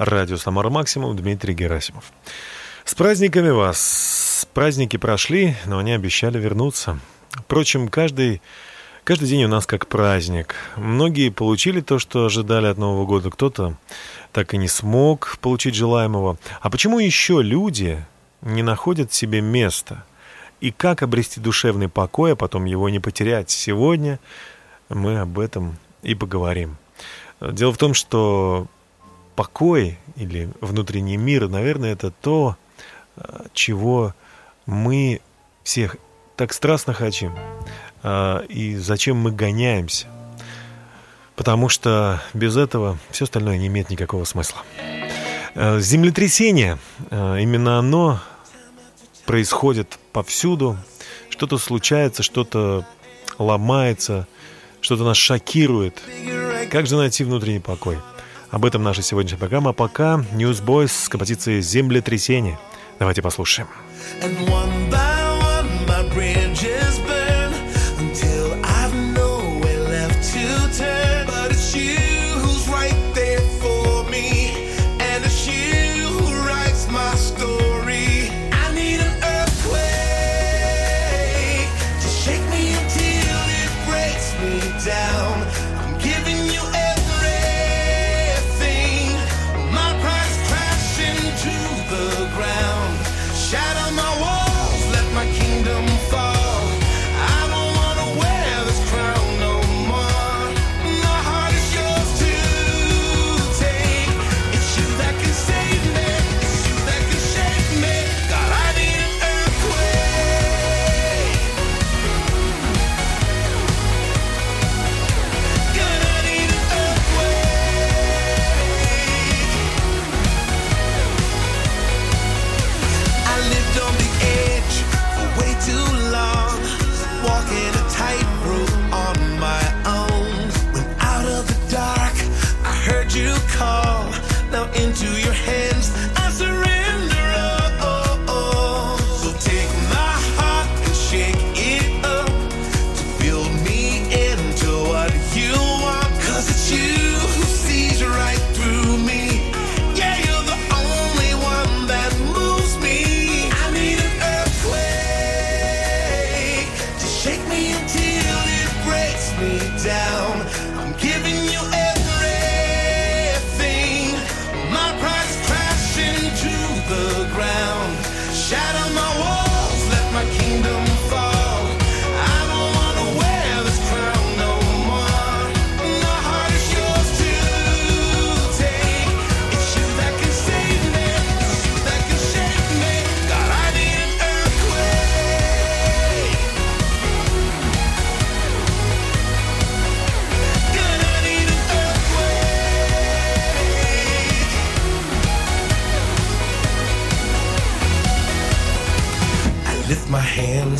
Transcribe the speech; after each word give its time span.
радио 0.00 0.38
Самара 0.38 0.70
Максимум 0.70 1.14
Дмитрий 1.14 1.52
Герасимов. 1.52 2.04
С 2.86 2.94
праздниками 2.94 3.50
вас! 3.50 4.48
Праздники 4.54 4.96
прошли, 4.96 5.54
но 5.66 5.78
они 5.78 5.92
обещали 5.92 6.38
вернуться. 6.38 6.98
Впрочем, 7.32 7.88
каждый, 7.88 8.40
каждый 9.04 9.28
день 9.28 9.44
у 9.44 9.48
нас 9.48 9.66
как 9.66 9.86
праздник. 9.86 10.54
Многие 10.76 11.28
получили 11.28 11.82
то, 11.82 11.98
что 11.98 12.24
ожидали 12.24 12.66
от 12.66 12.78
Нового 12.78 13.04
года, 13.04 13.30
кто-то 13.30 13.76
так 14.32 14.54
и 14.54 14.56
не 14.56 14.68
смог 14.68 15.36
получить 15.42 15.74
желаемого. 15.74 16.38
А 16.62 16.70
почему 16.70 16.98
еще 16.98 17.42
люди 17.42 18.02
не 18.40 18.62
находят 18.62 19.12
себе 19.12 19.42
места? 19.42 20.04
И 20.62 20.70
как 20.72 21.02
обрести 21.02 21.40
душевный 21.40 21.90
покой, 21.90 22.32
а 22.32 22.36
потом 22.36 22.64
его 22.64 22.88
не 22.88 23.00
потерять? 23.00 23.50
Сегодня 23.50 24.18
мы 24.88 25.20
об 25.20 25.38
этом 25.38 25.76
и 26.02 26.14
поговорим. 26.14 26.78
Дело 27.42 27.72
в 27.74 27.78
том, 27.78 27.92
что 27.92 28.66
покой 29.40 29.98
или 30.16 30.50
внутренний 30.60 31.16
мир, 31.16 31.48
наверное, 31.48 31.94
это 31.94 32.10
то, 32.10 32.58
э, 33.16 33.46
чего 33.54 34.14
мы 34.66 35.22
всех 35.62 35.96
так 36.36 36.52
страстно 36.52 36.92
хотим, 36.92 37.34
э, 38.02 38.44
и 38.50 38.76
зачем 38.76 39.16
мы 39.16 39.32
гоняемся. 39.32 40.08
Потому 41.36 41.70
что 41.70 42.20
без 42.34 42.58
этого 42.58 42.98
все 43.10 43.24
остальное 43.24 43.56
не 43.56 43.68
имеет 43.68 43.88
никакого 43.88 44.24
смысла. 44.24 44.60
Э, 45.54 45.80
землетрясение, 45.80 46.76
именно 47.10 47.78
оно 47.78 48.20
происходит 49.24 49.98
повсюду. 50.12 50.76
Что-то 51.30 51.56
случается, 51.56 52.22
что-то 52.22 52.84
ломается, 53.38 54.26
что-то 54.82 55.04
нас 55.04 55.16
шокирует. 55.16 56.02
Как 56.70 56.86
же 56.86 56.96
найти 56.96 57.24
внутренний 57.24 57.60
покой? 57.60 57.96
Об 58.50 58.64
этом 58.64 58.82
наша 58.82 59.02
сегодняшняя 59.02 59.38
программа. 59.38 59.72
Пока 59.72 60.24
Newsboys 60.32 60.88
с 60.88 61.08
композицией 61.08 61.60
«Землетрясение». 61.60 62.58
Давайте 62.98 63.22
послушаем. 63.22 63.68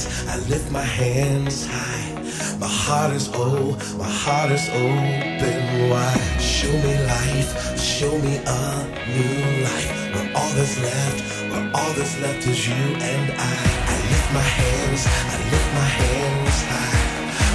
hands, 0.05 0.29
I 0.29 0.49
lift 0.49 0.71
my 0.71 0.83
hands 0.83 1.67
high. 1.67 2.59
My 2.59 2.67
heart 2.67 3.13
is 3.13 3.29
old, 3.35 3.79
my 3.99 4.09
heart 4.09 4.51
is 4.51 4.69
open 4.71 5.91
wide. 5.91 6.41
Show 6.41 6.73
me 6.73 6.95
life, 7.07 7.79
show 7.79 8.19
me 8.19 8.37
a 8.47 8.87
new 9.17 9.65
life. 9.65 9.91
Where 10.15 10.31
all 10.37 10.53
that's 10.55 10.79
left, 10.81 11.51
where 11.51 11.71
all 11.75 11.93
that's 11.95 12.19
left 12.21 12.47
is 12.47 12.69
you 12.69 12.75
and 12.75 13.33
I. 13.33 13.57
I 13.93 13.97
lift 14.13 14.29
my 14.33 14.47
hands, 14.59 15.07
I 15.07 15.37
lift 15.53 15.71
my 15.75 15.91
hands 16.01 16.59
high. 16.73 17.09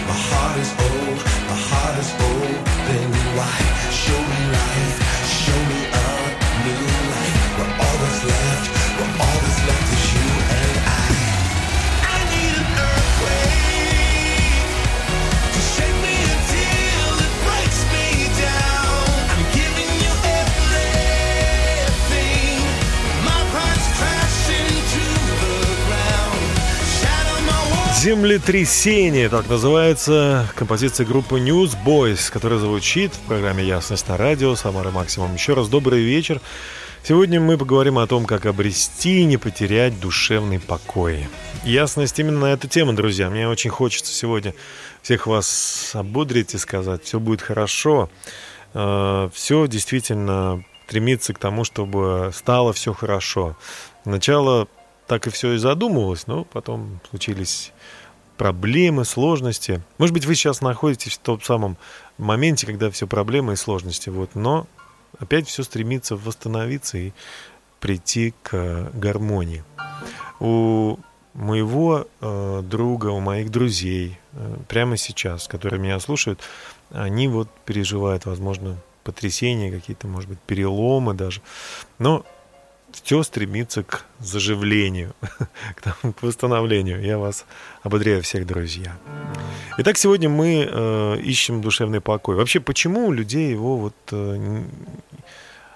My 0.10 0.20
heart 0.30 0.58
is 0.60 0.72
old, 0.88 1.20
my 1.50 1.60
heart 1.70 1.96
is 2.00 2.12
open 2.30 3.12
wide. 3.38 3.72
Show 3.92 4.22
me 4.32 4.40
life, 4.60 4.98
show 5.42 5.60
me 5.72 5.82
a 5.94 6.10
new 6.66 6.86
life. 7.14 7.38
Where 7.58 7.74
all 7.84 7.98
that's 8.02 8.24
left. 8.26 8.85
«Землетрясение»— 28.06 29.30
так 29.30 29.50
называется 29.50 30.48
композиция 30.56 31.08
группы 31.08 31.40
Newsboys, 31.40 32.32
которая 32.32 32.60
звучит 32.60 33.16
в 33.16 33.20
программе 33.22 33.64
«Ясность 33.64 34.08
на 34.08 34.16
радио» 34.16 34.54
Самара 34.56 34.92
Максимум. 34.92 35.34
Еще 35.34 35.56
раз 35.56 35.70
добрый 35.70 36.04
вечер. 36.04 36.40
Сегодня 37.02 37.42
мы 37.42 37.58
поговорим 37.58 37.98
о 37.98 38.06
том, 38.06 38.28
как 38.28 38.46
обрести 38.46 39.22
и 39.22 39.26
не 39.26 39.38
потерять 39.38 40.00
душевный 40.00 40.60
покой. 40.60 41.28
Ясность 41.64 42.20
именно 42.20 42.42
на 42.42 42.54
эту 42.54 42.68
тему, 42.68 42.94
друзья. 42.94 43.28
Мне 43.32 43.50
очень 43.50 43.72
хочется 43.72 44.14
сегодня 44.14 44.54
всех 45.02 45.26
вас 45.26 45.90
ободрить 45.96 46.54
и 46.54 46.60
сказать, 46.60 47.06
все 47.06 47.20
будет 47.20 47.42
хорошо. 47.42 48.12
Э, 48.76 49.32
все 49.34 49.66
действительно 49.66 50.64
стремиться 50.86 51.34
к 51.34 51.40
тому, 51.40 51.64
чтобы 51.64 52.30
стало 52.36 52.72
все 52.72 52.94
хорошо. 52.94 53.58
Сначала 54.04 54.68
так 55.08 55.28
и 55.28 55.30
все 55.30 55.54
и 55.54 55.58
задумывалось, 55.58 56.28
но 56.28 56.44
потом 56.44 57.00
случились 57.10 57.72
проблемы, 58.38 59.06
сложности. 59.06 59.82
Может 59.98 60.14
быть, 60.14 60.26
вы 60.26 60.36
сейчас 60.36 60.62
находитесь 60.62 61.14
в 61.14 61.20
том 61.20 61.42
самом 61.42 61.78
моменте, 62.18 62.66
когда 62.66 62.90
все 62.92 63.08
проблемы 63.08 63.54
и 63.54 63.58
сложности. 63.58 64.10
Вот, 64.10 64.36
но 64.36 64.68
опять 65.20 65.48
все 65.48 65.64
стремится 65.64 66.16
восстановиться 66.16 66.98
и 66.98 67.12
прийти 67.80 68.34
к 68.44 68.92
гармонии. 68.94 69.64
У 70.40 70.98
моего 71.34 72.08
э, 72.22 72.62
друга, 72.64 73.08
у 73.08 73.20
моих 73.20 73.52
друзей 73.52 74.18
э, 74.34 74.58
прямо 74.68 74.98
сейчас, 74.98 75.48
которые 75.48 75.80
меня 75.80 76.00
слушают, 76.00 76.42
они 76.92 77.28
вот 77.28 77.50
переживают, 77.66 78.26
возможно, 78.26 78.78
потрясения, 79.04 79.72
какие-то, 79.72 80.08
может 80.08 80.30
быть, 80.30 80.40
переломы 80.40 81.14
даже. 81.14 81.42
Но 82.00 82.26
все 83.04 83.24
стремится 83.24 83.84
к 83.84 84.06
заживлению, 84.20 85.14
к, 85.76 85.82
тому, 85.82 86.14
к 86.14 86.24
восстановлению. 86.24 87.02
Я 87.02 87.18
вас 87.18 87.46
ободряю 87.84 88.22
всех, 88.24 88.48
друзья. 88.48 88.98
Итак, 89.78 89.98
сегодня 89.98 90.30
мы 90.30 90.68
э, 90.70 91.18
ищем 91.22 91.62
душевный 91.62 92.02
покой. 92.02 92.36
Вообще, 92.36 92.60
почему 92.60 93.08
у 93.08 93.12
людей 93.12 93.52
его 93.52 93.78
вот 93.78 93.96
э, 94.12 94.64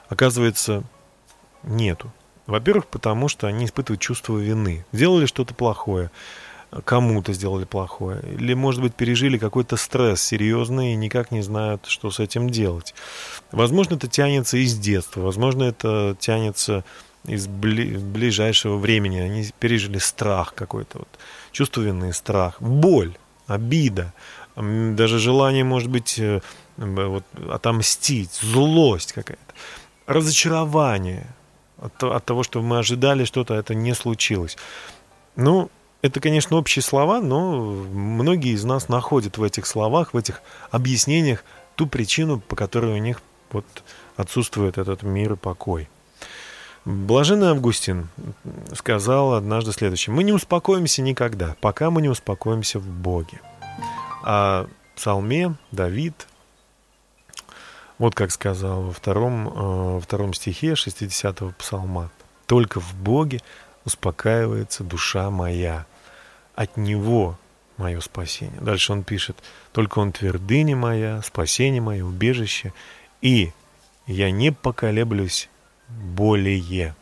оказывается 0.08 0.84
нету? 1.64 2.12
Во-первых, 2.48 2.88
потому 2.88 3.28
что 3.28 3.48
они 3.48 3.66
испытывают 3.66 4.02
чувство 4.02 4.38
вины. 4.38 4.86
Сделали 4.92 5.28
что-то 5.28 5.54
плохое, 5.54 6.10
кому-то 6.86 7.34
сделали 7.34 7.66
плохое. 7.66 8.22
Или, 8.24 8.54
может 8.54 8.82
быть, 8.82 8.96
пережили 8.96 9.38
какой-то 9.38 9.78
стресс 9.78 10.22
серьезный 10.22 10.94
и 10.94 10.96
никак 10.96 11.32
не 11.32 11.42
знают, 11.42 11.86
что 11.86 12.10
с 12.10 12.20
этим 12.20 12.50
делать. 12.50 12.96
Возможно, 13.52 13.96
это 13.96 14.08
тянется 14.08 14.58
из 14.58 14.78
детства, 14.78 15.22
возможно, 15.22 15.64
это 15.64 16.16
тянется 16.20 16.84
из 17.30 17.48
бли- 17.48 17.98
ближайшего 17.98 18.78
времени. 18.78 19.20
Они 19.20 19.50
пережили 19.60 19.98
страх 19.98 20.54
какой-то, 20.54 21.00
вот, 21.00 21.10
чувство 21.52 21.82
вины, 21.82 22.14
страх, 22.14 22.62
боль, 22.62 23.18
обида, 23.48 24.14
даже 24.56 25.20
желание, 25.20 25.64
может 25.64 25.90
быть, 25.90 26.20
э, 26.20 26.42
вот, 26.78 27.24
отомстить, 27.50 28.34
злость 28.42 29.14
какая-то, 29.14 29.54
разочарование 30.06 31.28
от, 31.78 32.04
от 32.04 32.26
того, 32.26 32.44
что 32.44 32.62
мы 32.62 32.80
ожидали 32.80 33.26
что-то, 33.26 33.54
это 33.54 33.74
не 33.74 33.94
случилось. 33.94 34.58
Ну, 35.36 35.70
это, 36.02 36.20
конечно, 36.20 36.58
общие 36.58 36.84
слова, 36.84 37.22
но 37.22 37.62
многие 37.62 38.54
из 38.54 38.64
нас 38.64 38.90
находят 38.90 39.38
в 39.38 39.44
этих 39.44 39.66
словах, 39.66 40.14
в 40.14 40.18
этих 40.18 40.42
объяснениях 40.72 41.44
ту 41.76 41.88
причину, 41.88 42.40
по 42.40 42.56
которой 42.56 42.94
у 42.94 42.98
них 42.98 43.22
вот 43.52 43.66
отсутствует 44.16 44.78
этот 44.78 45.04
мир 45.04 45.34
и 45.34 45.36
покой. 45.36 45.90
Блаженный 46.86 47.50
Августин 47.50 48.08
сказал 48.74 49.34
однажды 49.34 49.72
следующее. 49.72 50.14
Мы 50.14 50.24
не 50.24 50.32
успокоимся 50.32 51.02
никогда, 51.02 51.56
пока 51.62 51.92
мы 51.92 52.02
не 52.02 52.10
успокоимся 52.10 52.80
в 52.80 52.88
Боге. 52.88 53.42
А 54.24 54.68
псалме 54.96 55.56
Давид, 55.72 56.28
вот 57.98 58.16
как 58.16 58.32
сказал 58.32 58.84
во 58.84 58.92
втором, 58.92 59.48
э, 59.48 59.52
во 59.94 60.00
втором 60.00 60.34
стихе 60.34 60.74
60-го 60.74 61.54
псалма. 61.58 62.12
«Только 62.46 62.80
в 62.80 62.96
Боге 62.96 63.42
успокаивается 63.86 64.84
душа 64.84 65.30
моя. 65.30 65.86
От 66.56 66.78
Него 66.78 67.38
мое 67.78 68.00
спасение». 68.00 68.60
Дальше 68.60 68.92
он 68.92 69.04
пишет, 69.04 69.38
«Только 69.72 70.00
Он 70.00 70.12
твердыня 70.12 70.76
моя, 70.76 71.22
спасение 71.22 71.82
мое, 71.82 72.04
убежище, 72.04 72.74
и 73.22 73.52
я 74.08 74.32
не 74.32 74.52
поколеблюсь 74.52 75.50
более». 75.90 76.96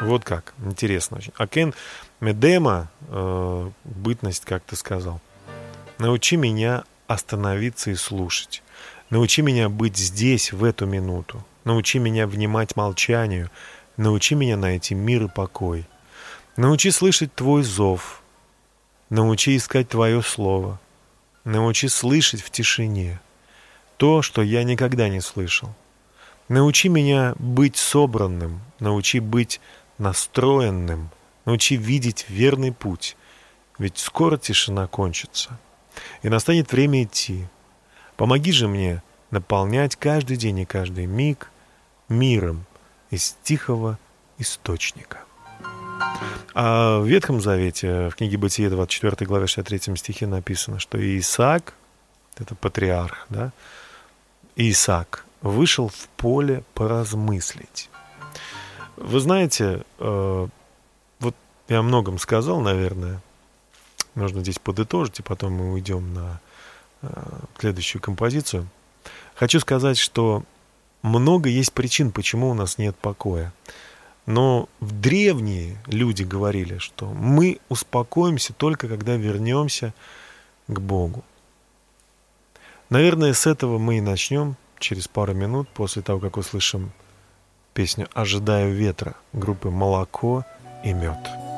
Вот 0.00 0.24
как, 0.24 0.54
интересно 0.64 1.18
очень. 1.18 1.32
А 1.36 1.46
Кен 1.46 1.74
Медема, 2.20 2.88
э, 3.08 3.70
бытность, 3.84 4.44
как 4.44 4.62
ты 4.62 4.76
сказал, 4.76 5.20
научи 5.98 6.36
меня 6.36 6.84
остановиться 7.08 7.90
и 7.90 7.96
слушать. 7.96 8.62
Научи 9.10 9.42
меня 9.42 9.68
быть 9.68 9.96
здесь 9.96 10.52
в 10.52 10.64
эту 10.64 10.86
минуту. 10.86 11.44
Научи 11.64 11.98
меня 11.98 12.26
внимать 12.26 12.76
молчанию. 12.76 13.50
Научи 13.96 14.34
меня 14.34 14.56
найти 14.56 14.94
мир 14.94 15.24
и 15.24 15.28
покой. 15.28 15.86
Научи 16.56 16.90
слышать 16.90 17.34
Твой 17.34 17.62
зов. 17.62 18.22
Научи 19.10 19.56
искать 19.56 19.88
Твое 19.88 20.22
Слово. 20.22 20.80
Научи 21.44 21.88
слышать 21.88 22.40
в 22.40 22.50
тишине 22.50 23.20
то, 23.96 24.22
что 24.22 24.42
я 24.42 24.64
никогда 24.64 25.08
не 25.08 25.20
слышал. 25.20 25.74
Научи 26.48 26.88
меня 26.88 27.34
быть 27.38 27.76
собранным, 27.76 28.60
научи 28.80 29.20
быть 29.20 29.60
настроенным, 29.98 31.10
научи 31.44 31.76
видеть 31.76 32.26
верный 32.28 32.72
путь, 32.72 33.16
ведь 33.78 33.98
скоро 33.98 34.36
тишина 34.36 34.86
кончится, 34.86 35.58
и 36.22 36.28
настанет 36.28 36.72
время 36.72 37.04
идти. 37.04 37.46
Помоги 38.16 38.52
же 38.52 38.68
мне 38.68 39.02
наполнять 39.30 39.96
каждый 39.96 40.36
день 40.36 40.60
и 40.60 40.64
каждый 40.64 41.06
миг 41.06 41.50
миром 42.08 42.66
из 43.10 43.36
тихого 43.42 43.98
источника. 44.38 45.20
А 46.54 46.98
в 46.98 47.06
Ветхом 47.06 47.40
Завете, 47.40 48.10
в 48.10 48.16
книге 48.16 48.36
Бытие 48.36 48.68
24 48.68 49.26
главе 49.26 49.46
63 49.46 49.96
стихе 49.96 50.26
написано, 50.26 50.78
что 50.78 50.98
Исаак, 51.18 51.74
это 52.36 52.54
патриарх, 52.54 53.26
да, 53.30 53.52
Исаак 54.56 55.24
вышел 55.42 55.88
в 55.88 56.08
поле 56.16 56.64
поразмыслить. 56.74 57.90
Вы 58.96 59.20
знаете, 59.20 59.84
э, 59.98 60.48
вот 61.18 61.34
я 61.68 61.78
о 61.80 61.82
многом 61.82 62.18
сказал, 62.18 62.60
наверное, 62.60 63.20
нужно 64.14 64.40
здесь 64.40 64.58
подытожить, 64.58 65.18
и 65.20 65.22
потом 65.22 65.52
мы 65.54 65.72
уйдем 65.72 66.14
на 66.14 66.40
э, 67.02 67.08
следующую 67.58 68.00
композицию. 68.00 68.68
Хочу 69.34 69.60
сказать, 69.60 69.98
что 69.98 70.44
много 71.02 71.48
есть 71.48 71.72
причин, 71.72 72.12
почему 72.12 72.50
у 72.50 72.54
нас 72.54 72.78
нет 72.78 72.96
покоя. 72.96 73.52
Но 74.24 74.68
в 74.78 74.92
древние 75.00 75.78
люди 75.86 76.22
говорили, 76.22 76.78
что 76.78 77.06
мы 77.06 77.58
успокоимся 77.68 78.52
только 78.52 78.86
когда 78.86 79.16
вернемся 79.16 79.94
к 80.68 80.78
Богу. 80.78 81.24
Наверное, 82.88 83.32
с 83.32 83.46
этого 83.46 83.78
мы 83.78 83.98
и 83.98 84.00
начнем 84.00 84.56
через 84.82 85.08
пару 85.08 85.32
минут 85.32 85.68
после 85.68 86.02
того, 86.02 86.20
как 86.20 86.36
услышим 86.36 86.92
песню 87.72 88.08
«Ожидаю 88.12 88.74
ветра» 88.74 89.14
группы 89.32 89.70
«Молоко 89.70 90.44
и 90.84 90.92
мед». 90.92 91.51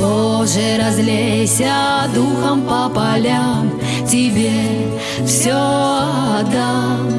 Боже, 0.00 0.78
разлейся 0.78 2.08
духом 2.14 2.62
по 2.62 2.88
полям 2.88 3.70
Тебе 4.10 4.50
все 5.26 5.52
отдам, 5.52 7.10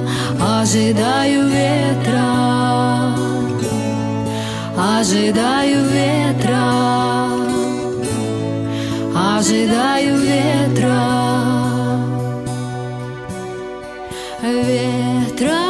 ожидаю 0.41 1.47
ветра, 1.47 3.15
ожидаю 4.75 5.85
ветра, 5.85 7.29
ожидаю 9.15 10.17
ветра, 10.17 11.03
ветра 14.41 15.61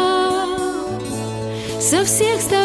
со 1.79 2.05
всех 2.05 2.41
сторон 2.41 2.60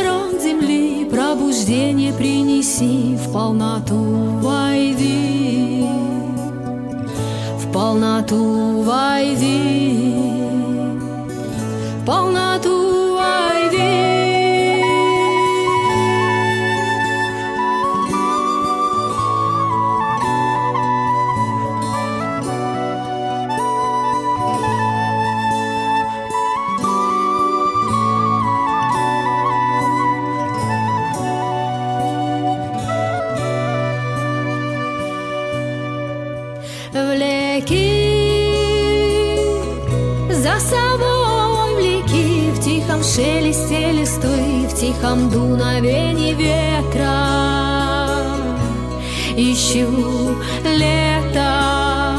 пробуждение 1.16 2.12
принеси 2.12 3.16
в 3.16 3.32
полноту 3.32 3.96
войди. 4.42 5.82
В 7.58 7.72
полноту 7.72 8.82
войди, 8.82 10.12
в 12.02 12.04
полноту 12.04 12.85
тихом 44.78 45.30
дуновении 45.30 46.34
ветра. 46.34 47.06
Ищу 49.36 50.36
лето 50.64 52.16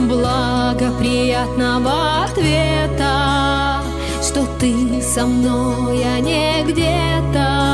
благоприятного 0.00 2.24
ответа 2.24 3.82
Что 4.22 4.46
ты 4.58 5.02
со 5.02 5.26
мной, 5.26 6.02
а 6.04 6.20
не 6.20 6.62
где-то. 6.64 7.64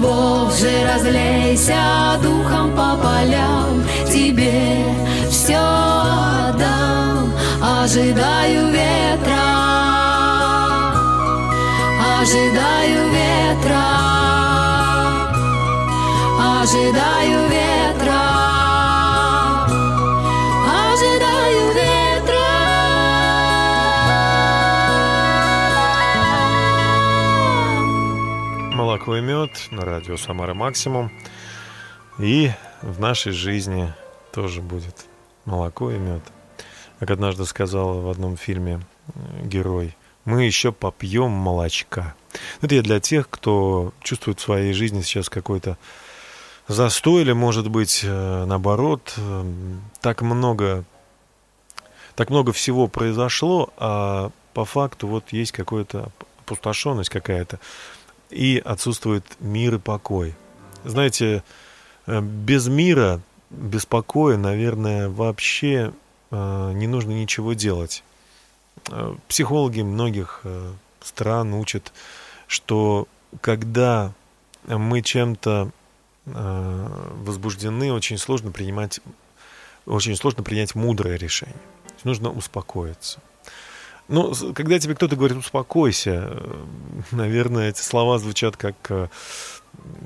Боже, 0.00 0.70
разлейся 0.86 2.18
духом 2.22 2.70
по 2.70 2.96
полям 2.96 3.84
Тебе 4.06 4.86
все 5.30 5.58
отдам. 5.58 7.32
Ожидаю 7.62 8.68
ветра, 8.68 9.21
ожидаю 12.22 13.10
ветра, 13.10 13.82
ожидаю 16.60 17.48
ветра, 17.50 18.22
ожидаю 20.92 21.74
ветра. 21.74 22.46
Молоко 28.72 29.16
и 29.16 29.20
мед 29.20 29.50
на 29.72 29.84
радио 29.84 30.16
Самара 30.16 30.54
Максимум. 30.54 31.10
И 32.20 32.52
в 32.82 33.00
нашей 33.00 33.32
жизни 33.32 33.92
тоже 34.30 34.62
будет 34.62 35.06
молоко 35.44 35.90
и 35.90 35.98
мед. 35.98 36.22
Как 37.00 37.10
однажды 37.10 37.44
сказал 37.46 38.00
в 38.00 38.08
одном 38.08 38.36
фильме 38.36 38.80
герой, 39.42 39.96
мы 40.24 40.44
еще 40.44 40.72
попьем 40.72 41.30
молочка. 41.30 42.14
Это 42.60 42.74
я 42.74 42.82
для 42.82 43.00
тех, 43.00 43.28
кто 43.28 43.92
чувствует 44.02 44.40
в 44.40 44.42
своей 44.42 44.72
жизни 44.72 45.02
сейчас 45.02 45.28
какой-то 45.28 45.76
застой, 46.68 47.22
или, 47.22 47.32
может 47.32 47.68
быть, 47.68 48.00
э, 48.04 48.44
наоборот, 48.44 49.14
э, 49.16 49.44
так 50.00 50.22
много, 50.22 50.84
так 52.14 52.30
много 52.30 52.52
всего 52.52 52.86
произошло, 52.88 53.72
а 53.76 54.30
по 54.54 54.64
факту 54.64 55.06
вот 55.06 55.32
есть 55.32 55.52
какая-то 55.52 56.10
опустошенность 56.40 57.10
какая-то, 57.10 57.58
и 58.30 58.62
отсутствует 58.64 59.24
мир 59.40 59.74
и 59.74 59.78
покой. 59.78 60.34
Знаете, 60.84 61.42
без 62.06 62.66
мира, 62.66 63.20
без 63.50 63.86
покоя, 63.86 64.36
наверное, 64.36 65.08
вообще 65.08 65.92
Э, 66.32 66.72
не 66.74 66.86
нужно 66.86 67.12
ничего 67.12 67.52
делать. 67.52 68.02
Э, 68.90 69.14
психологи 69.28 69.82
многих 69.82 70.40
э, 70.44 70.72
стран 71.00 71.54
учат, 71.54 71.92
что 72.46 73.06
когда 73.40 74.12
мы 74.66 75.02
чем-то 75.02 75.70
возбуждены, 76.24 77.92
очень 77.92 78.16
сложно 78.16 78.52
принимать, 78.52 79.00
очень 79.86 80.14
сложно 80.14 80.44
принять 80.44 80.76
мудрое 80.76 81.16
решение. 81.16 81.56
Нужно 82.04 82.30
успокоиться. 82.30 83.18
Ну, 84.06 84.32
когда 84.54 84.78
тебе 84.78 84.94
кто-то 84.94 85.16
говорит 85.16 85.36
«успокойся», 85.38 86.40
наверное, 87.10 87.70
эти 87.70 87.80
слова 87.80 88.20
звучат 88.20 88.56
как 88.56 89.10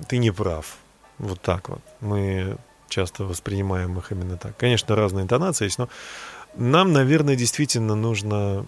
«ты 0.09 0.17
не 0.17 0.31
прав». 0.31 0.79
Вот 1.19 1.41
так 1.43 1.69
вот. 1.69 1.81
Мы 2.01 2.57
часто 2.89 3.25
воспринимаем 3.25 3.99
их 3.99 4.13
именно 4.13 4.37
так. 4.37 4.57
Конечно, 4.57 4.95
разные 4.97 5.25
интонации 5.25 5.65
есть, 5.65 5.79
но 5.79 5.89
нам, 6.57 6.93
наверное, 6.93 7.37
действительно 7.37 7.95
нужно 7.95 8.67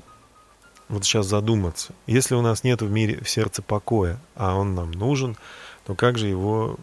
вот 0.88 1.04
сейчас 1.04 1.26
задуматься. 1.26 1.92
Если 2.07 2.35
у 2.35 2.42
нас 2.42 2.64
нет 2.64 2.83
в 2.83 2.90
мире, 2.90 3.23
в 3.23 3.28
сердце 3.28 3.62
покоя, 3.62 4.18
а 4.35 4.54
он 4.57 4.75
нам 4.75 4.90
нужен, 4.92 5.37
то 5.85 5.95
как 5.95 6.18
же 6.18 6.28
его 6.28 6.76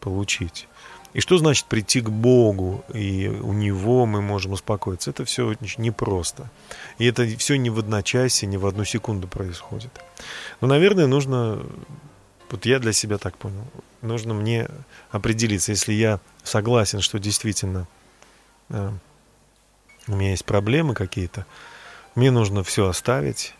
получить? 0.00 0.68
И 1.14 1.20
что 1.20 1.38
значит 1.38 1.66
прийти 1.66 2.00
к 2.00 2.10
Богу, 2.10 2.84
и 2.92 3.28
у 3.28 3.52
Него 3.52 4.04
мы 4.06 4.20
можем 4.20 4.52
успокоиться? 4.52 5.10
Это 5.10 5.24
все 5.24 5.46
очень 5.46 5.82
непросто. 5.82 6.50
И 6.98 7.06
это 7.06 7.26
все 7.38 7.56
не 7.56 7.70
в 7.70 7.78
одночасье, 7.78 8.46
не 8.46 8.58
в 8.58 8.66
одну 8.66 8.84
секунду 8.84 9.26
происходит. 9.26 9.90
Но, 10.60 10.68
наверное, 10.68 11.06
нужно 11.06 11.62
вот 12.50 12.66
я 12.66 12.78
для 12.78 12.92
себя 12.92 13.18
так 13.18 13.36
понял. 13.36 13.64
Нужно 14.02 14.34
мне 14.34 14.68
определиться, 15.10 15.72
если 15.72 15.92
я 15.92 16.20
согласен, 16.44 17.00
что 17.00 17.18
действительно 17.18 17.86
э, 18.70 18.90
у 20.08 20.16
меня 20.16 20.30
есть 20.30 20.44
проблемы 20.44 20.94
какие-то, 20.94 21.46
мне 22.14 22.30
нужно 22.30 22.64
все 22.64 22.88
оставить 22.88 23.54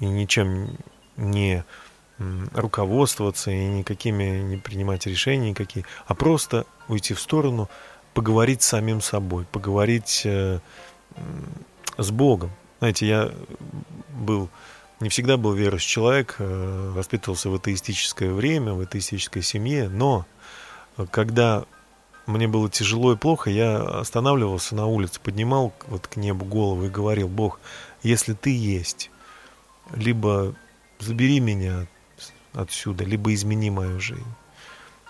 и 0.00 0.06
ничем 0.06 0.76
не 1.16 1.64
руководствоваться 2.54 3.50
и 3.50 3.66
никакими 3.66 4.40
не 4.40 4.56
принимать 4.56 5.06
решения 5.06 5.50
никакие, 5.50 5.84
а 6.06 6.14
просто 6.14 6.66
уйти 6.88 7.14
в 7.14 7.20
сторону, 7.20 7.68
поговорить 8.14 8.62
с 8.62 8.68
самим 8.68 9.02
собой, 9.02 9.44
поговорить 9.44 10.22
э, 10.24 10.60
с 11.98 12.10
Богом. 12.10 12.50
Знаете, 12.78 13.06
я 13.06 13.30
был 14.14 14.48
не 15.00 15.10
всегда 15.10 15.36
был 15.36 15.52
верующий 15.52 15.90
человек, 15.90 16.36
э, 16.38 16.92
воспитывался 16.94 17.50
в 17.50 17.54
атеистическое 17.54 18.32
время, 18.32 18.72
в 18.72 18.80
атеистической 18.80 19.42
семье, 19.42 19.90
но 19.90 20.24
когда 21.10 21.66
мне 22.26 22.48
было 22.48 22.68
тяжело 22.68 23.12
и 23.12 23.16
плохо, 23.16 23.50
я 23.50 23.80
останавливался 24.00 24.74
на 24.74 24.86
улице, 24.86 25.20
поднимал 25.20 25.72
вот 25.86 26.06
к 26.06 26.16
небу 26.16 26.44
голову 26.44 26.84
и 26.84 26.90
говорил, 26.90 27.28
Бог, 27.28 27.60
если 28.02 28.32
ты 28.32 28.56
есть, 28.56 29.10
либо 29.94 30.54
забери 30.98 31.40
меня 31.40 31.86
отсюда, 32.52 33.04
либо 33.04 33.32
измени 33.32 33.70
мою 33.70 34.00
жизнь. 34.00 34.24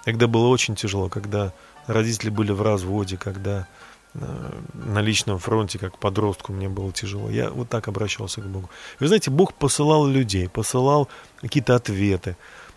Когда 0.04 0.26
было 0.26 0.48
очень 0.48 0.76
тяжело, 0.76 1.08
когда 1.08 1.52
родители 1.86 2.30
были 2.30 2.52
в 2.52 2.62
разводе, 2.62 3.16
когда 3.16 3.66
на 4.14 5.00
личном 5.00 5.38
фронте, 5.38 5.78
как 5.78 5.98
подростку, 5.98 6.52
мне 6.52 6.68
было 6.68 6.92
тяжело. 6.92 7.28
Я 7.28 7.50
вот 7.50 7.68
так 7.68 7.88
обращался 7.88 8.40
к 8.40 8.46
Богу. 8.46 8.70
Вы 8.98 9.08
знаете, 9.08 9.30
Бог 9.30 9.54
посылал 9.54 10.06
людей, 10.06 10.48
посылал 10.48 11.08
какие-то 11.40 11.74
ответы. 11.74 12.36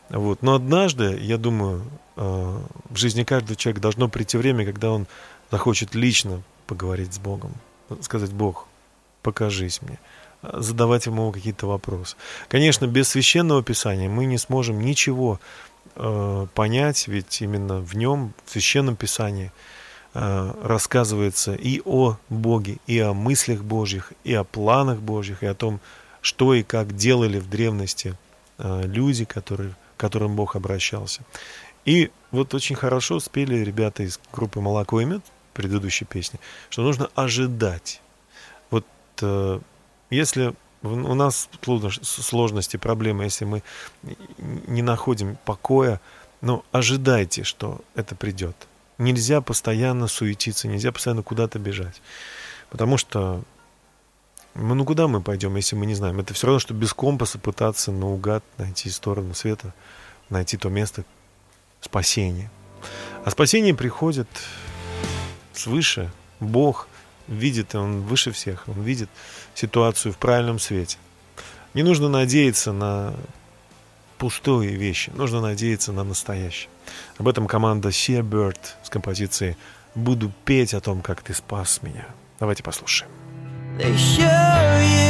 Вот. 0.10 0.42
Но 0.42 0.56
однажды, 0.56 1.18
я 1.22 1.38
думаю, 1.38 1.84
э, 2.16 2.58
в 2.90 2.96
жизни 2.96 3.24
каждого 3.24 3.56
человека 3.56 3.82
должно 3.82 4.10
прийти 4.10 4.38
время, 4.38 4.66
когда 4.66 4.92
он 4.92 5.08
захочет 5.52 5.96
лично 5.96 6.42
поговорить 6.68 7.14
с 7.14 7.20
Богом. 7.20 7.54
Сказать, 8.02 8.32
Бог, 8.32 8.68
покажись 9.22 9.82
мне. 9.82 10.00
Задавать 10.42 11.06
ему 11.06 11.32
какие-то 11.32 11.68
вопросы. 11.68 12.16
Конечно, 12.48 12.86
без 12.88 13.10
священного 13.10 13.64
писания 13.64 14.10
мы 14.10 14.26
не 14.26 14.38
сможем 14.38 14.80
ничего 14.80 15.40
э, 15.96 16.48
понять, 16.54 17.08
ведь 17.08 17.42
именно 17.42 17.80
в 17.80 17.96
нем, 17.96 18.34
в 18.46 18.52
священном 18.52 18.96
писании, 18.96 19.52
Э, 20.16 20.54
рассказывается 20.64 21.54
и 21.54 21.82
о 21.86 22.18
Боге, 22.30 22.80
и 22.88 22.98
о 23.00 23.14
мыслях 23.14 23.62
Божьих, 23.62 24.12
и 24.24 24.34
о 24.34 24.44
планах 24.44 25.00
Божьих, 25.00 25.44
и 25.44 25.46
о 25.46 25.54
том, 25.54 25.80
что 26.22 26.56
и 26.56 26.64
как 26.64 26.96
делали 26.96 27.40
в 27.40 27.50
древности 27.50 28.16
люди, 28.58 29.24
которые, 29.24 29.74
которым 30.00 30.36
Бог 30.36 30.56
обращался. 30.56 31.22
И 31.86 32.10
вот 32.32 32.54
очень 32.54 32.76
хорошо 32.76 33.20
спели 33.20 33.58
ребята 33.58 34.04
из 34.04 34.20
группы 34.34 34.60
«Молоко 34.60 35.00
и 35.02 35.06
мед» 35.06 35.22
предыдущей 35.54 36.06
песни, 36.06 36.40
что 36.70 36.84
нужно 36.84 37.10
ожидать. 37.16 38.02
Вот 38.72 38.86
э, 39.22 39.60
если 40.10 40.56
у 40.82 41.14
нас 41.14 41.50
сложности, 42.02 42.78
проблемы, 42.78 43.26
если 43.26 43.46
мы 43.46 43.62
не 44.38 44.82
находим 44.82 45.38
покоя, 45.46 46.00
но 46.42 46.64
ожидайте, 46.72 47.44
что 47.44 47.82
это 47.96 48.16
придет 48.16 48.56
нельзя 49.00 49.42
постоянно 49.42 50.08
суетиться, 50.08 50.68
нельзя 50.68 50.92
постоянно 50.92 51.24
куда-то 51.24 51.58
бежать. 51.58 52.02
Потому 52.70 52.98
что 52.98 53.42
ну 54.56 54.86
куда 54.86 55.08
мы 55.08 55.22
пойдем, 55.22 55.56
если 55.56 55.76
мы 55.76 55.86
не 55.86 55.96
знаем? 55.96 56.20
Это 56.20 56.34
все 56.34 56.48
равно, 56.48 56.60
что 56.60 56.74
без 56.74 56.94
компаса 56.94 57.40
пытаться 57.40 57.92
наугад 57.92 58.44
найти 58.58 58.90
сторону 58.90 59.34
света, 59.34 59.74
найти 60.30 60.58
то 60.58 60.70
место 60.70 61.06
спасения. 61.82 62.52
А 63.26 63.32
спасение 63.32 63.74
приходит 63.74 64.28
свыше, 65.54 66.12
Бог 66.40 66.88
видит, 67.28 67.76
Он 67.76 68.02
выше 68.02 68.32
всех, 68.32 68.68
Он 68.68 68.82
видит 68.82 69.10
ситуацию 69.54 70.14
в 70.14 70.18
правильном 70.18 70.60
свете. 70.60 70.98
Не 71.74 71.84
нужно 71.84 72.10
надеяться 72.10 72.72
на 72.72 73.14
пустые 74.18 74.76
вещи, 74.76 75.12
нужно 75.16 75.42
надеяться 75.42 75.92
на 75.92 76.04
настоящее. 76.04 76.70
Об 77.18 77.28
этом 77.28 77.48
команда 77.48 77.90
Seabird 77.90 78.58
с 78.84 78.90
композицией 78.90 79.56
«Буду 79.96 80.32
петь 80.46 80.74
о 80.74 80.82
том, 80.82 81.02
как 81.02 81.22
ты 81.22 81.34
спас 81.34 81.82
меня». 81.84 82.08
Давайте 82.40 82.64
послушаем. 82.64 83.29
They 83.80 83.96
show 83.96 84.24
you, 84.24 85.09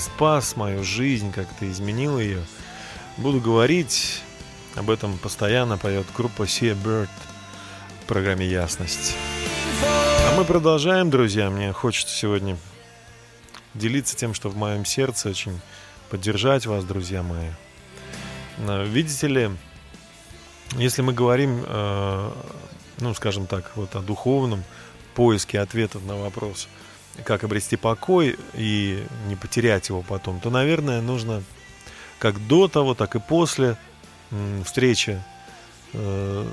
спас 0.00 0.56
мою 0.56 0.82
жизнь, 0.82 1.32
как 1.32 1.46
ты 1.58 1.70
изменил 1.70 2.18
ее. 2.18 2.44
Буду 3.16 3.40
говорить 3.40 4.22
об 4.74 4.90
этом 4.90 5.18
постоянно 5.18 5.78
поет 5.78 6.06
группа 6.16 6.42
Sea 6.42 6.74
Bird 6.74 7.08
в 8.02 8.06
программе 8.06 8.46
«Ясность». 8.46 9.16
А 9.82 10.34
мы 10.36 10.44
продолжаем, 10.44 11.10
друзья. 11.10 11.50
Мне 11.50 11.72
хочется 11.72 12.14
сегодня 12.14 12.56
делиться 13.74 14.16
тем, 14.16 14.34
что 14.34 14.48
в 14.48 14.56
моем 14.56 14.84
сердце, 14.84 15.28
очень 15.28 15.60
поддержать 16.08 16.66
вас, 16.66 16.84
друзья 16.84 17.22
мои. 17.22 17.50
Видите 18.86 19.26
ли, 19.26 19.50
если 20.72 21.02
мы 21.02 21.12
говорим, 21.12 21.64
э, 21.66 22.32
ну, 22.98 23.14
скажем 23.14 23.46
так, 23.46 23.70
вот 23.76 23.94
о 23.96 24.00
духовном 24.00 24.64
поиске 25.14 25.60
ответов 25.60 26.04
на 26.04 26.16
вопросы– 26.16 26.68
как 27.24 27.44
обрести 27.44 27.76
покой 27.76 28.38
и 28.54 29.04
не 29.26 29.36
потерять 29.36 29.88
его 29.88 30.02
потом, 30.02 30.40
то, 30.40 30.50
наверное, 30.50 31.00
нужно 31.00 31.42
как 32.18 32.46
до 32.46 32.68
того, 32.68 32.94
так 32.94 33.16
и 33.16 33.20
после 33.20 33.76
встречи 34.64 35.22
э, 35.92 36.46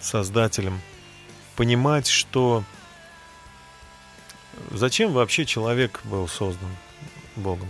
с 0.00 0.08
Создателем 0.08 0.80
понимать, 1.54 2.08
что 2.08 2.64
зачем 4.70 5.12
вообще 5.12 5.44
человек 5.44 6.00
был 6.04 6.26
создан 6.28 6.70
Богом. 7.36 7.68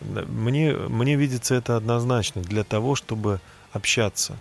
Мне, 0.00 0.72
мне 0.72 1.16
видится 1.16 1.54
это 1.54 1.76
однозначно 1.76 2.42
для 2.42 2.64
того, 2.64 2.94
чтобы 2.94 3.40
общаться. 3.72 4.38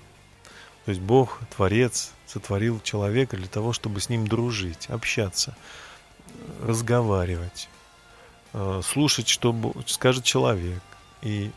То 0.86 0.92
есть 0.92 1.02
Бог, 1.02 1.40
Творец, 1.56 2.12
сотворил 2.28 2.80
человека 2.82 3.38
для 3.38 3.48
того, 3.48 3.74
чтобы 3.74 4.00
с 4.00 4.10
ним 4.10 4.28
дружить, 4.28 4.88
общаться 4.90 5.56
разговаривать, 6.62 7.70
э, 8.54 8.82
слушать, 8.84 9.28
что 9.28 9.74
скажет 9.88 10.24
человек, 10.24 10.82
и 11.22 11.52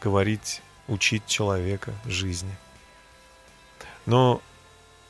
говорить, 0.00 0.62
учить 0.88 1.26
человека 1.26 1.92
жизни. 2.06 2.54
Но 4.06 4.40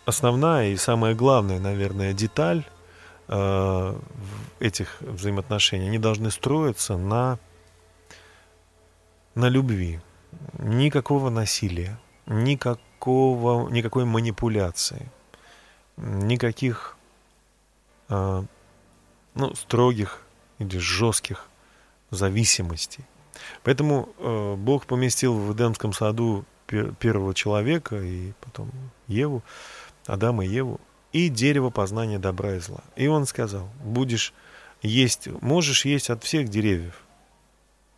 основная 0.04 0.68
и 0.68 0.76
самая 0.76 1.14
главная, 1.14 1.58
наверное, 1.58 2.12
деталь 2.12 2.64
э, 3.28 4.00
этих 4.60 5.00
взаимоотношений, 5.00 5.88
они 5.88 5.98
должны 5.98 6.30
строиться 6.30 6.96
на, 6.96 7.38
на 9.34 9.48
любви. 9.48 10.00
Никакого 10.58 11.30
насилия, 11.30 11.98
никакого, 12.26 13.68
никакой 13.70 14.04
манипуляции, 14.04 15.10
никаких 15.96 16.96
э, 18.08 18.44
ну, 19.34 19.54
строгих 19.54 20.22
или 20.58 20.78
жестких 20.78 21.48
зависимостей. 22.10 23.04
Поэтому 23.62 24.08
э, 24.18 24.54
Бог 24.56 24.86
поместил 24.86 25.34
в 25.34 25.52
Эдемском 25.54 25.92
саду 25.92 26.44
пер, 26.66 26.94
первого 26.94 27.34
человека 27.34 27.96
и 27.96 28.32
потом 28.40 28.70
Еву, 29.06 29.42
Адама 30.06 30.44
и 30.44 30.48
Еву, 30.48 30.80
и 31.12 31.28
дерево 31.28 31.70
познания 31.70 32.18
добра 32.18 32.56
и 32.56 32.58
зла. 32.58 32.82
И 32.96 33.06
он 33.06 33.26
сказал, 33.26 33.68
будешь 33.82 34.32
есть, 34.82 35.28
можешь 35.40 35.84
есть 35.84 36.10
от 36.10 36.24
всех 36.24 36.48
деревьев. 36.48 37.00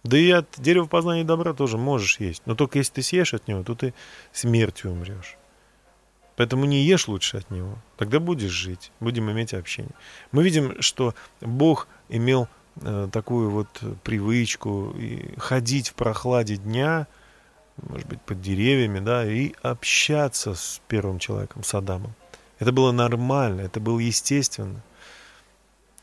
Да 0.05 0.16
и 0.16 0.31
от 0.31 0.46
дерева 0.57 0.87
познания 0.87 1.25
добра 1.25 1.53
тоже 1.53 1.79
можешь 1.79 2.20
есть. 2.20 2.42
Но 2.46 2.55
только 2.55 2.79
если 2.79 2.94
ты 2.94 3.03
съешь 3.03 3.35
от 3.35 3.49
него, 3.49 3.64
то 3.64 3.75
ты 3.75 3.92
смертью 4.33 4.92
умрешь. 4.92 5.37
Поэтому 6.37 6.66
не 6.66 6.85
ешь 6.85 7.09
лучше 7.09 7.38
от 7.38 7.51
него. 7.51 7.79
Тогда 7.96 8.20
будешь 8.20 8.51
жить, 8.51 8.92
будем 9.01 9.31
иметь 9.31 9.55
общение. 9.55 9.94
Мы 10.33 10.44
видим, 10.44 10.81
что 10.83 11.14
Бог 11.40 11.88
имел 12.11 12.49
э, 12.83 13.09
такую 13.11 13.51
вот 13.51 13.68
привычку 14.05 14.94
ходить 15.38 15.88
в 15.88 15.94
прохладе 15.94 16.57
дня, 16.57 17.07
может 17.83 18.07
быть, 18.07 18.20
под 18.20 18.40
деревьями, 18.40 19.01
да, 19.01 19.27
и 19.27 19.55
общаться 19.62 20.55
с 20.55 20.81
первым 20.88 21.18
человеком, 21.18 21.62
с 21.64 21.75
Адамом. 21.75 22.14
Это 22.59 22.72
было 22.72 22.92
нормально, 22.92 23.62
это 23.62 23.81
было 23.81 23.99
естественно. 23.99 24.83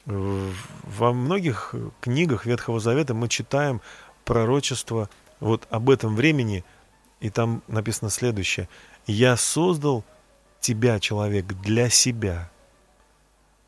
Во 0.06 1.14
многих 1.14 1.74
книгах 2.02 2.46
Ветхого 2.46 2.80
Завета 2.80 3.14
мы 3.14 3.30
читаем 3.30 3.82
пророчество 4.26 5.10
вот 5.40 5.68
об 5.70 5.90
этом 5.90 6.16
времени, 6.16 6.66
и 7.22 7.30
там 7.30 7.64
написано 7.68 8.10
следующее. 8.10 8.68
«Я 9.08 9.38
создал 9.38 10.04
тебя, 10.64 11.00
человек, 11.00 11.46
для 11.46 11.90
себя. 11.90 12.50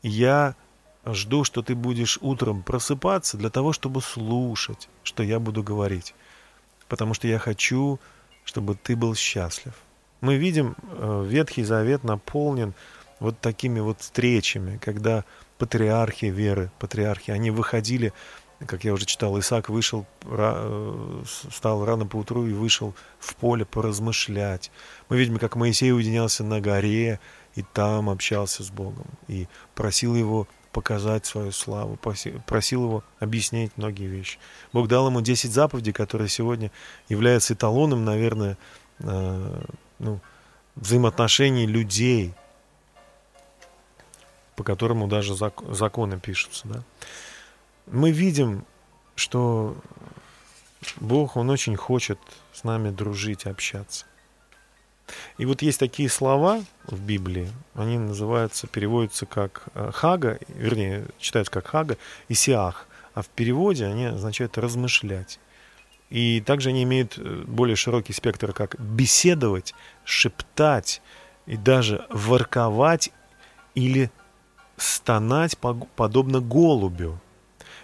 Я 0.02 0.56
жду, 1.04 1.44
что 1.44 1.62
ты 1.62 1.74
будешь 1.74 2.18
утром 2.20 2.62
просыпаться 2.62 3.36
для 3.36 3.50
того, 3.50 3.72
чтобы 3.72 4.00
слушать, 4.00 4.88
что 5.04 5.22
я 5.22 5.38
буду 5.38 5.62
говорить. 5.62 6.14
Потому 6.88 7.14
что 7.14 7.28
я 7.28 7.38
хочу, 7.38 8.00
чтобы 8.44 8.74
ты 8.74 8.96
был 8.96 9.14
счастлив. 9.14 9.74
Мы 10.20 10.36
видим, 10.36 10.74
э, 10.82 11.24
Ветхий 11.28 11.64
Завет 11.64 12.02
наполнен 12.02 12.74
вот 13.20 13.38
такими 13.40 13.80
вот 13.80 14.00
встречами, 14.00 14.78
когда 14.78 15.24
патриархи 15.58 16.26
веры, 16.26 16.70
патриархи, 16.78 17.30
они 17.30 17.50
выходили, 17.50 18.12
как 18.64 18.84
я 18.84 18.92
уже 18.92 19.04
читал, 19.04 19.38
Исаак 19.38 19.68
вышел, 19.68 20.06
э, 20.22 21.22
встал 21.26 21.84
рано 21.84 22.06
по 22.06 22.16
утру 22.16 22.46
и 22.46 22.52
вышел 22.52 22.94
в 23.18 23.34
поле 23.36 23.64
поразмышлять. 23.66 24.70
Мы 25.08 25.18
видим, 25.18 25.38
как 25.38 25.56
Моисей 25.56 25.92
уединялся 25.92 26.42
на 26.42 26.60
горе 26.60 27.20
и 27.54 27.62
там 27.62 28.08
общался 28.08 28.62
с 28.62 28.70
Богом 28.70 29.06
и 29.28 29.46
просил 29.74 30.14
его 30.14 30.48
показать 30.72 31.24
свою 31.24 31.52
славу, 31.52 31.96
просил 31.96 32.84
его 32.84 33.04
объяснять 33.18 33.72
многие 33.76 34.06
вещи. 34.06 34.38
Бог 34.72 34.88
дал 34.88 35.06
ему 35.06 35.20
10 35.22 35.50
заповедей, 35.50 35.92
которые 35.92 36.28
сегодня 36.28 36.70
являются 37.08 37.54
эталоном, 37.54 38.04
наверное, 38.04 38.58
э, 38.98 39.64
ну, 39.98 40.20
взаимоотношений 40.76 41.66
людей, 41.66 42.34
по 44.54 44.64
которому 44.64 45.08
даже 45.08 45.34
законы 45.34 46.18
пишутся. 46.20 46.68
Да? 46.68 46.82
Мы 47.86 48.10
видим, 48.10 48.64
что 49.14 49.76
Бог, 50.96 51.36
Он 51.36 51.50
очень 51.50 51.76
хочет 51.76 52.18
с 52.52 52.64
нами 52.64 52.90
дружить, 52.90 53.46
общаться. 53.46 54.06
И 55.38 55.46
вот 55.46 55.62
есть 55.62 55.78
такие 55.78 56.08
слова 56.08 56.64
в 56.86 57.00
Библии, 57.00 57.52
они 57.74 57.96
называются, 57.96 58.66
переводятся 58.66 59.24
как 59.24 59.68
э, 59.74 59.90
хага, 59.92 60.38
вернее, 60.48 61.06
читаются 61.18 61.52
как 61.52 61.68
хага 61.68 61.96
и 62.28 62.34
сиах, 62.34 62.88
а 63.14 63.22
в 63.22 63.28
переводе 63.28 63.86
они 63.86 64.06
означают 64.06 64.58
размышлять. 64.58 65.38
И 66.10 66.40
также 66.40 66.70
они 66.70 66.82
имеют 66.82 67.18
э, 67.18 67.44
более 67.46 67.76
широкий 67.76 68.12
спектр, 68.12 68.52
как 68.52 68.80
беседовать, 68.80 69.74
шептать 70.04 71.02
и 71.46 71.56
даже 71.56 72.04
ворковать 72.10 73.10
или 73.76 74.10
стонать 74.76 75.56
подобно 75.58 76.40
голубю. 76.40 77.20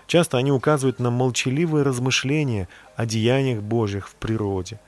Часто 0.07 0.37
они 0.39 0.53
указывают 0.53 0.99
на 0.99 1.11
молчаливые 1.11 1.85
размышления 1.85 2.69
о 2.97 3.07
деяниях 3.07 3.63
Божьих 3.63 4.09
в 4.09 4.15
природе. 4.15 4.79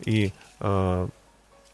И 0.00 0.32
э, 0.60 1.08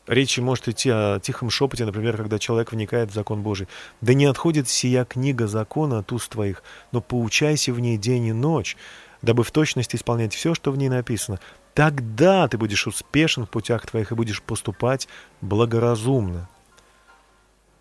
речь 0.07 0.39
может 0.39 0.69
идти 0.69 0.91
о 0.91 1.21
тихом 1.21 1.51
шепоте, 1.51 1.85
например, 1.85 2.17
когда 2.17 2.39
человек 2.39 2.73
вникает 2.73 3.11
в 3.11 3.15
закон 3.15 3.43
Божий. 3.43 3.69
«Да 4.01 4.13
не 4.13 4.27
отходит 4.27 4.69
сия 4.69 5.05
книга 5.05 5.47
закона 5.47 5.99
от 6.01 6.13
уст 6.13 6.31
твоих, 6.31 6.63
но 6.93 7.01
поучайся 7.01 7.73
в 7.73 7.81
ней 7.81 7.97
день 7.97 8.27
и 8.27 8.33
ночь, 8.33 8.77
дабы 9.23 9.45
в 9.45 9.51
точности 9.51 9.97
исполнять 9.97 10.35
все, 10.35 10.55
что 10.55 10.73
в 10.73 10.77
ней 10.77 10.89
написано. 10.89 11.41
Тогда 11.75 12.49
ты 12.49 12.59
будешь 12.59 12.87
успешен 12.87 13.47
в 13.47 13.51
путях 13.51 13.87
твоих 13.87 14.13
и 14.13 14.15
будешь 14.15 14.43
поступать 14.43 15.09
благоразумно». 15.41 16.49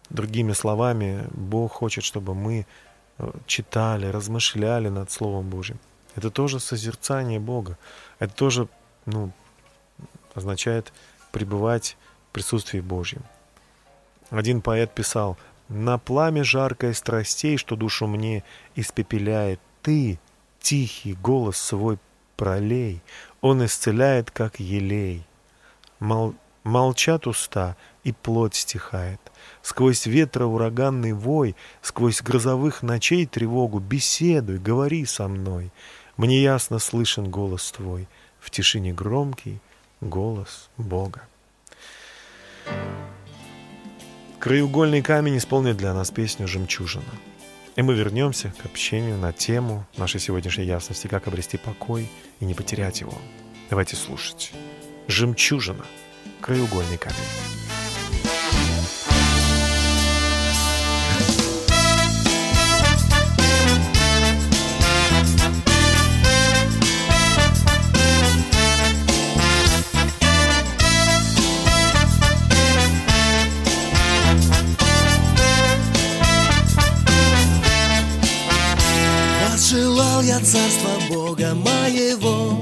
Другими 0.10 0.54
словами, 0.54 1.28
Бог 1.32 1.74
хочет, 1.74 2.04
чтобы 2.04 2.34
мы 2.34 2.66
читали, 3.46 4.08
размышляли 4.08 4.90
над 4.90 5.12
Словом 5.12 5.50
Божьим. 5.50 5.80
Это 6.16 6.30
тоже 6.30 6.60
созерцание 6.60 7.40
Бога. 7.40 7.78
Это 8.20 8.34
тоже 8.34 8.68
ну, 9.06 9.32
означает 10.34 10.92
пребывать 11.32 11.98
в 12.30 12.34
присутствии 12.34 12.80
Божьем. 12.80 13.24
Один 14.30 14.62
поэт 14.62 14.94
писал, 14.94 15.38
«На 15.68 15.98
пламя 15.98 16.44
жаркой 16.44 16.94
страстей, 16.94 17.58
что 17.58 17.76
душу 17.76 18.08
мне 18.08 18.44
испепеляет, 18.76 19.60
ты, 19.82 20.20
тихий 20.60 21.14
голос 21.14 21.58
свой 21.58 22.00
пролей, 22.36 23.02
он 23.42 23.66
исцеляет, 23.66 24.32
как 24.32 24.60
елей. 24.60 25.26
Мол, 26.00 26.36
молчат 26.64 27.28
уста, 27.28 27.76
и 28.04 28.12
плоть 28.12 28.56
стихает. 28.56 29.20
Сквозь 29.62 30.06
ветра 30.06 30.46
ураганный 30.46 31.14
вой, 31.14 31.56
сквозь 31.82 32.22
грозовых 32.22 32.82
ночей 32.82 33.26
тревогу, 33.26 33.80
беседуй, 33.80 34.58
говори 34.58 35.06
со 35.06 35.28
мной. 35.28 35.72
Мне 36.18 36.42
ясно 36.42 36.80
слышен 36.80 37.30
голос 37.30 37.72
твой, 37.72 38.08
в 38.40 38.50
тишине 38.52 38.94
громкий, 38.94 39.60
голос 40.02 40.70
Бога. 40.78 41.22
Краеугольный 44.40 45.02
камень 45.02 45.38
исполнит 45.38 45.76
для 45.76 45.94
нас 45.94 46.12
песню 46.12 46.48
«Жемчужина». 46.48 47.04
И 47.76 47.82
мы 47.82 47.94
вернемся 47.94 48.54
к 48.58 48.66
общению 48.66 49.18
на 49.18 49.32
тему 49.32 49.86
нашей 49.98 50.20
сегодняшней 50.20 50.66
ясности, 50.66 51.08
как 51.08 51.28
обрести 51.28 51.58
покой 51.58 52.10
и 52.40 52.46
не 52.46 52.54
потерять 52.54 53.02
его. 53.02 53.14
Давайте 53.70 53.96
слушать. 53.96 54.52
«Жемчужина. 55.08 55.86
Краеугольный 56.42 56.98
камень». 56.98 57.59
Царства 80.44 80.92
Бога 81.10 81.54
моего. 81.54 82.60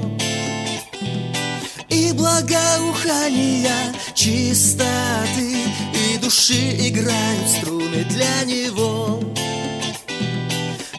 И 1.88 2.12
благоухания 2.12 3.94
чистоты 4.14 5.56
И 5.94 6.18
души 6.18 6.88
играют 6.88 7.48
струны 7.48 8.04
для 8.10 8.44
Него. 8.44 9.20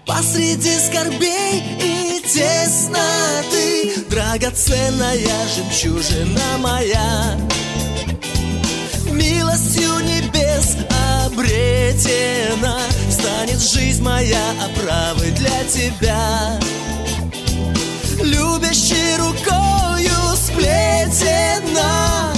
Посреди 0.06 0.78
скорбей 0.80 1.64
и 1.82 2.22
тесноты 2.22 4.06
Драгоценная 4.10 5.48
жемчужина 5.56 6.58
моя. 6.60 7.38
Милостью 9.12 10.00
небес 10.00 10.78
обретена 11.26 12.80
Станет 13.20 13.60
жизнь 13.60 14.02
моя 14.02 14.52
оправой 14.64 15.32
для 15.32 15.64
тебя. 15.66 16.58
Любящей 18.22 19.18
рукою 19.18 20.36
сплетена. 20.36 22.34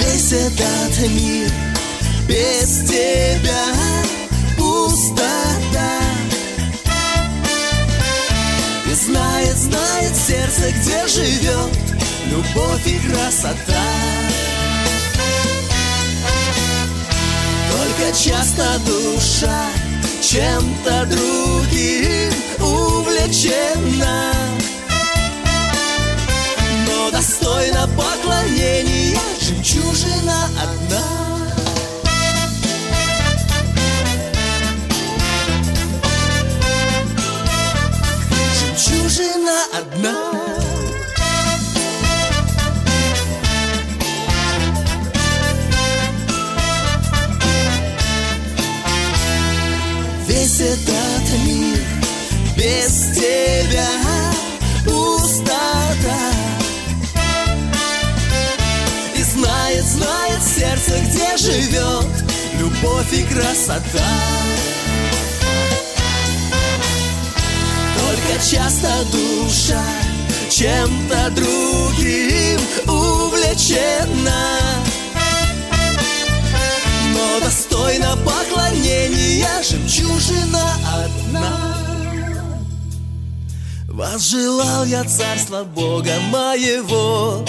Весь 0.00 0.32
этот 0.32 1.10
мир 1.10 1.71
без 2.28 2.88
тебя 2.88 3.64
пустота. 4.56 5.98
И 8.86 8.94
знает, 8.94 9.56
знает 9.56 10.16
сердце, 10.16 10.70
где 10.72 11.06
живет 11.06 11.72
любовь 12.26 12.86
и 12.86 12.98
красота. 12.98 13.82
Только 17.70 18.16
часто 18.16 18.78
душа 18.86 19.66
чем-то 20.22 21.06
другим 21.06 22.32
увлечена. 22.60 24.32
Но 26.86 27.10
достойна 27.10 27.88
поклонения 27.96 29.18
жемчужина 29.40 30.48
одна 30.62 31.21
жемчужина 39.12 39.64
одна. 39.74 40.32
Весь 50.26 50.60
этот 50.60 51.38
мир 51.44 51.78
без 52.56 53.14
тебя 53.14 53.88
пустота 54.84 55.52
И 59.14 59.22
знает, 59.22 59.84
знает 59.84 60.42
сердце, 60.42 60.98
где 61.06 61.36
живет 61.36 62.06
любовь 62.58 63.12
и 63.12 63.22
красота 63.24 64.08
Только 68.32 68.44
часто 68.44 68.88
душа 69.10 69.82
чем-то 70.50 71.30
другим 71.30 72.60
увлечена. 72.86 74.48
Но 77.14 77.40
достойно 77.40 78.16
поклонения 78.24 79.62
жемчужина 79.62 80.72
одна. 81.04 81.76
Возжелал 83.88 84.84
я 84.86 85.04
царство 85.04 85.64
Бога 85.64 86.18
моего 86.30 87.44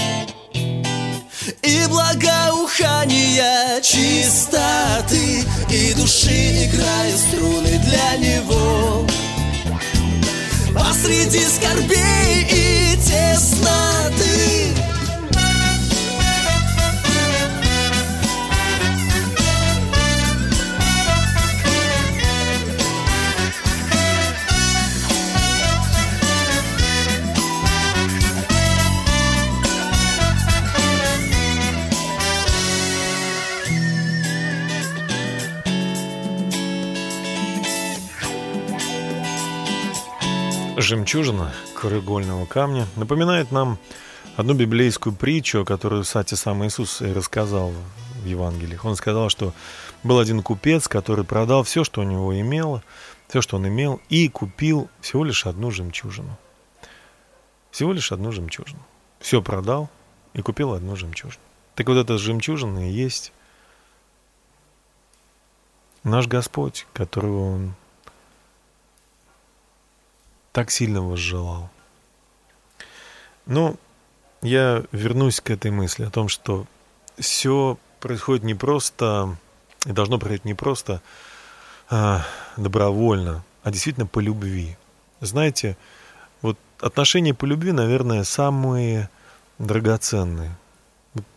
И 1.62 1.86
благоухания 1.88 3.80
чистоты 3.82 5.46
И 5.70 5.94
души 5.94 6.66
играют 6.66 7.18
струны 7.18 7.80
для 7.80 8.18
него 8.18 9.08
Посреди 11.04 11.44
скорбей 11.44 12.48
и 12.50 12.96
тесноты 12.96 14.33
Жемчужина 40.94 41.52
краеугольного 41.74 42.46
камня 42.46 42.86
напоминает 42.98 43.52
нам 43.52 43.80
одну 44.38 44.54
библейскую 44.54 45.16
притчу, 45.16 45.66
которую, 45.66 46.04
кстати, 46.04 46.36
сам 46.36 46.64
Иисус 46.64 47.02
и 47.02 47.12
рассказал 47.12 47.74
в 48.22 48.26
Евангелиях. 48.28 48.86
Он 48.86 48.96
сказал, 48.96 49.30
что 49.30 49.54
был 50.04 50.20
один 50.20 50.44
купец, 50.44 50.88
который 50.88 51.26
продал 51.26 51.64
все, 51.64 51.84
что 51.84 52.02
у 52.02 52.04
него 52.04 52.40
имело, 52.40 52.84
все, 53.28 53.42
что 53.42 53.56
он 53.56 53.68
имел, 53.68 54.02
и 54.10 54.30
купил 54.30 54.88
всего 55.02 55.24
лишь 55.24 55.48
одну 55.48 55.72
жемчужину. 55.72 56.38
Всего 57.72 57.92
лишь 57.92 58.12
одну 58.12 58.32
жемчужину. 58.32 58.84
Все 59.20 59.42
продал 59.42 59.90
и 60.34 60.44
купил 60.44 60.74
одну 60.74 60.96
жемчужину. 60.96 61.42
Так 61.74 61.88
вот 61.88 61.98
эта 61.98 62.20
жемчужина 62.20 62.88
и 62.88 62.94
есть 62.94 63.34
наш 66.04 66.28
Господь, 66.28 66.86
которого 66.94 67.56
Он 67.56 67.74
так 70.54 70.72
сильно 70.72 71.02
возжелал. 71.02 71.70
Но 73.46 73.76
я 74.42 74.84
вернусь 74.94 75.42
к 75.42 75.50
этой 75.50 75.72
мысли 75.72 76.06
о 76.06 76.10
том, 76.10 76.30
что 76.30 76.66
все 77.18 77.78
происходит 78.00 78.44
не 78.44 78.54
просто, 78.54 79.36
и 79.86 79.92
должно 79.92 80.18
происходить 80.18 80.46
не 80.46 80.54
просто 80.54 81.02
а, 81.90 82.22
добровольно, 82.56 83.44
а 83.64 83.72
действительно 83.72 84.06
по 84.06 84.20
любви. 84.20 84.78
Знаете, 85.20 85.76
вот 86.42 86.58
отношения 86.80 87.34
по 87.34 87.46
любви, 87.46 87.72
наверное, 87.72 88.24
самые 88.24 89.10
драгоценные. 89.58 90.56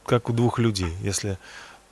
Как 0.04 0.28
у 0.28 0.32
двух 0.32 0.58
людей. 0.58 0.94
Если 1.00 1.38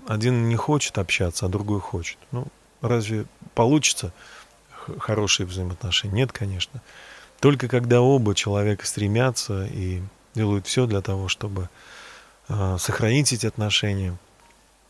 один 0.07 0.49
не 0.49 0.57
хочет 0.57 0.99
общаться, 0.99 1.47
а 1.47 1.49
другой 1.49 1.81
хочет. 1.81 2.19
Ну, 2.33 2.47
разве 2.81 3.27
получится 3.55 4.13
хорошие 4.99 5.47
взаимоотношения? 5.47 6.15
Нет, 6.15 6.33
конечно. 6.33 6.83
Только 7.45 7.69
когда 7.69 8.01
оба 8.01 8.35
человека 8.35 8.87
стремятся 8.87 9.67
и 9.67 10.01
делают 10.35 10.67
все 10.67 10.87
для 10.87 11.03
того, 11.03 11.29
чтобы 11.29 11.69
э, 12.49 12.77
сохранить 12.79 13.35
эти 13.35 13.45
отношения, 13.45 14.17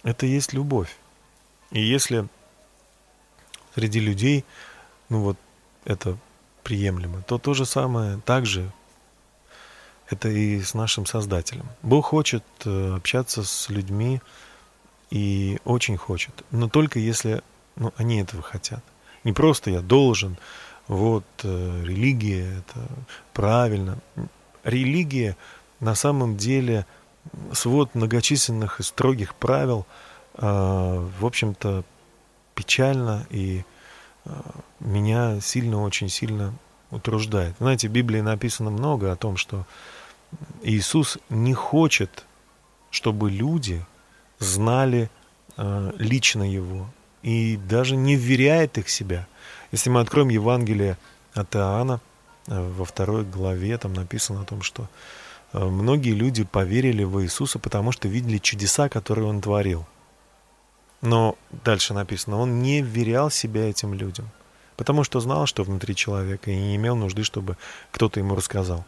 это 0.05 0.25
и 0.27 0.29
есть 0.29 0.53
любовь. 0.53 0.97
И 1.73 1.83
если 1.83 2.29
среди 3.75 3.99
людей, 3.99 4.45
ну 5.09 5.23
вот, 5.23 5.37
это 5.85 6.17
приемлемо, 6.63 7.23
то 7.23 7.39
то 7.39 7.55
же 7.55 7.67
самое 7.67 8.21
также 8.21 8.71
это 10.09 10.29
и 10.29 10.63
с 10.63 10.75
нашим 10.75 11.07
Создателем. 11.07 11.67
Бог 11.83 12.07
хочет 12.07 12.45
э, 12.65 12.95
общаться 12.95 13.43
с 13.43 13.69
людьми 13.69 14.23
и 15.11 15.59
очень 15.65 15.97
хочет, 15.97 16.45
но 16.53 16.69
только 16.69 17.01
если 17.01 17.43
ну, 17.75 17.93
они 17.97 18.21
этого 18.21 18.45
хотят. 18.45 18.85
Не 19.25 19.33
просто 19.33 19.71
я 19.73 19.81
должен, 19.81 20.37
вот 20.89 21.25
э, 21.43 21.83
религия 21.85 22.59
это 22.59 22.87
правильно. 23.33 23.99
Религия 24.65 25.37
на 25.81 25.95
самом 25.95 26.37
деле 26.37 26.87
свод 27.53 27.95
многочисленных 27.95 28.81
и 28.81 28.83
строгих 28.83 29.35
правил, 29.35 29.87
э, 30.35 30.41
в 30.41 31.25
общем-то, 31.25 31.85
печально 32.55 33.27
и 33.31 33.65
э, 34.25 34.31
меня 34.81 35.41
сильно, 35.41 35.83
очень 35.83 36.11
сильно 36.11 36.53
утруждает. 36.91 37.55
Знаете, 37.59 37.89
в 37.89 37.93
Библии 37.93 38.21
написано 38.21 38.71
много 38.71 39.11
о 39.11 39.17
том, 39.17 39.37
что 39.37 39.67
Иисус 40.63 41.19
не 41.31 41.55
хочет, 41.55 42.25
чтобы 42.91 43.31
люди 43.31 43.85
знали 44.39 45.11
лично 45.57 46.43
Его 46.43 46.89
и 47.23 47.57
даже 47.57 47.95
не 47.95 48.17
вверяет 48.17 48.77
их 48.77 48.89
себя– 48.89 49.29
если 49.75 49.91
мы 49.91 50.01
откроем 50.01 50.29
Евангелие 50.29 50.97
от 51.33 51.57
Иоанна, 51.57 52.01
э, 52.47 52.71
во 52.77 52.85
второй 52.85 53.25
главе 53.25 53.77
там 53.77 53.93
написано 53.93 54.43
о 54.43 54.45
том, 54.45 54.63
что 54.63 54.89
э, 55.53 55.59
многие 55.65 56.13
люди 56.13 56.45
поверили 56.45 57.03
в 57.03 57.21
Иисуса, 57.21 57.59
потому 57.59 57.91
что 57.91 58.07
видели 58.07 58.39
чудеса, 58.39 58.89
которые 58.89 59.27
Он 59.27 59.41
творил. 59.41 59.85
Но 61.01 61.37
дальше 61.65 61.93
написано, 61.93 62.39
Он 62.39 62.63
не 62.63 62.83
вверял 62.83 63.31
себя 63.31 63.69
этим 63.69 63.95
людям, 63.95 64.31
потому 64.77 65.03
что 65.03 65.19
знал, 65.19 65.47
что 65.47 65.65
внутри 65.65 65.97
человека, 65.97 66.53
и 66.53 66.57
не 66.57 66.77
имел 66.77 66.95
нужды, 66.95 67.25
чтобы 67.25 67.57
кто-то 67.91 68.21
ему 68.21 68.37
рассказал. 68.37 68.85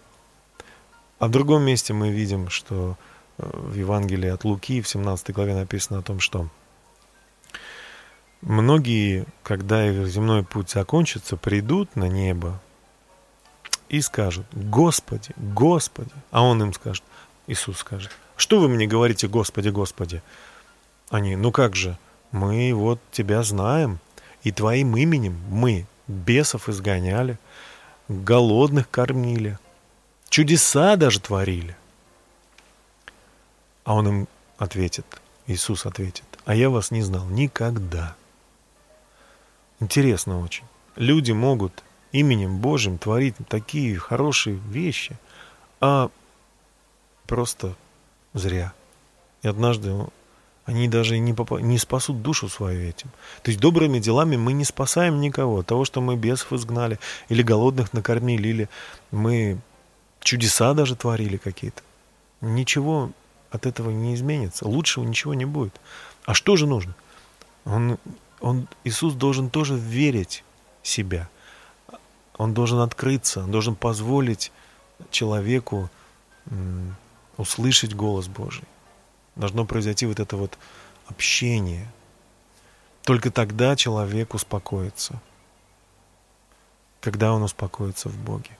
А 1.18 1.26
в 1.26 1.32
другом 1.32 1.62
месте 1.62 1.94
мы 1.94 2.10
видим, 2.10 2.48
что 2.48 2.96
э, 3.38 3.50
в 3.52 3.74
Евангелии 3.74 4.30
от 4.30 4.44
Луки 4.44 4.80
в 4.80 4.88
17 4.88 5.32
главе 5.34 5.56
написано 5.56 5.98
о 5.98 6.02
том, 6.02 6.20
что 6.20 6.48
Многие, 8.46 9.26
когда 9.42 9.84
их 9.84 10.06
земной 10.06 10.44
путь 10.44 10.70
закончится, 10.70 11.36
придут 11.36 11.96
на 11.96 12.04
небо 12.04 12.60
и 13.88 14.00
скажут, 14.00 14.46
Господи, 14.52 15.32
Господи. 15.36 16.12
А 16.30 16.44
он 16.44 16.62
им 16.62 16.72
скажет, 16.72 17.02
Иисус 17.48 17.78
скажет, 17.78 18.12
что 18.36 18.60
вы 18.60 18.68
мне 18.68 18.86
говорите, 18.86 19.26
Господи, 19.26 19.70
Господи? 19.70 20.22
Они, 21.10 21.34
ну 21.34 21.50
как 21.50 21.74
же, 21.74 21.98
мы 22.30 22.72
вот 22.72 23.00
Тебя 23.10 23.42
знаем, 23.42 23.98
и 24.44 24.52
Твоим 24.52 24.96
именем 24.96 25.36
мы 25.50 25.88
бесов 26.06 26.68
изгоняли, 26.68 27.40
голодных 28.06 28.88
кормили, 28.88 29.58
чудеса 30.28 30.94
даже 30.94 31.18
творили. 31.18 31.76
А 33.82 33.94
он 33.94 34.06
им 34.06 34.28
ответит, 34.56 35.04
Иисус 35.48 35.84
ответит, 35.84 36.26
а 36.44 36.54
я 36.54 36.70
вас 36.70 36.92
не 36.92 37.02
знал 37.02 37.26
никогда. 37.26 38.14
Интересно 39.80 40.40
очень. 40.40 40.64
Люди 40.96 41.32
могут 41.32 41.84
именем 42.12 42.58
Божьим 42.58 42.98
творить 42.98 43.34
такие 43.48 43.96
хорошие 43.98 44.56
вещи, 44.56 45.18
а 45.80 46.10
просто 47.26 47.76
зря. 48.32 48.72
И 49.42 49.48
однажды 49.48 49.94
они 50.64 50.88
даже 50.88 51.18
не, 51.18 51.32
поп... 51.32 51.60
не 51.60 51.78
спасут 51.78 52.22
душу 52.22 52.48
свою 52.48 52.88
этим. 52.88 53.10
То 53.42 53.50
есть 53.50 53.60
добрыми 53.60 53.98
делами 53.98 54.36
мы 54.36 54.52
не 54.52 54.64
спасаем 54.64 55.20
никого. 55.20 55.62
Того, 55.62 55.84
что 55.84 56.00
мы 56.00 56.16
бесов 56.16 56.52
изгнали, 56.52 56.98
или 57.28 57.42
голодных 57.42 57.92
накормили, 57.92 58.48
или 58.48 58.68
мы 59.10 59.58
чудеса 60.20 60.74
даже 60.74 60.96
творили 60.96 61.36
какие-то. 61.36 61.82
Ничего 62.40 63.12
от 63.50 63.66
этого 63.66 63.90
не 63.90 64.14
изменится. 64.14 64.66
Лучшего 64.66 65.04
ничего 65.04 65.34
не 65.34 65.44
будет. 65.44 65.80
А 66.24 66.34
что 66.34 66.56
же 66.56 66.66
нужно? 66.66 66.94
Он 67.64 67.98
он, 68.40 68.68
Иисус 68.84 69.14
должен 69.14 69.50
тоже 69.50 69.76
верить 69.76 70.44
себя. 70.82 71.28
Он 72.36 72.54
должен 72.54 72.80
открыться, 72.80 73.42
он 73.44 73.50
должен 73.50 73.74
позволить 73.74 74.52
человеку 75.10 75.90
услышать 77.36 77.94
голос 77.94 78.28
Божий. 78.28 78.64
Должно 79.34 79.64
произойти 79.64 80.06
вот 80.06 80.20
это 80.20 80.36
вот 80.36 80.58
общение. 81.06 81.90
Только 83.02 83.30
тогда 83.30 83.76
человек 83.76 84.34
успокоится. 84.34 85.20
Когда 87.00 87.32
он 87.32 87.42
успокоится 87.42 88.08
в 88.08 88.16
Боге. 88.16 88.50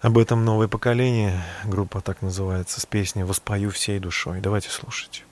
Об 0.00 0.18
этом 0.18 0.44
новое 0.44 0.68
поколение, 0.68 1.42
группа 1.64 2.00
так 2.00 2.20
называется, 2.20 2.80
с 2.80 2.86
песней 2.86 3.24
«Воспою 3.24 3.70
всей 3.70 3.98
душой». 3.98 4.40
Давайте 4.40 4.68
слушать. 4.68 5.24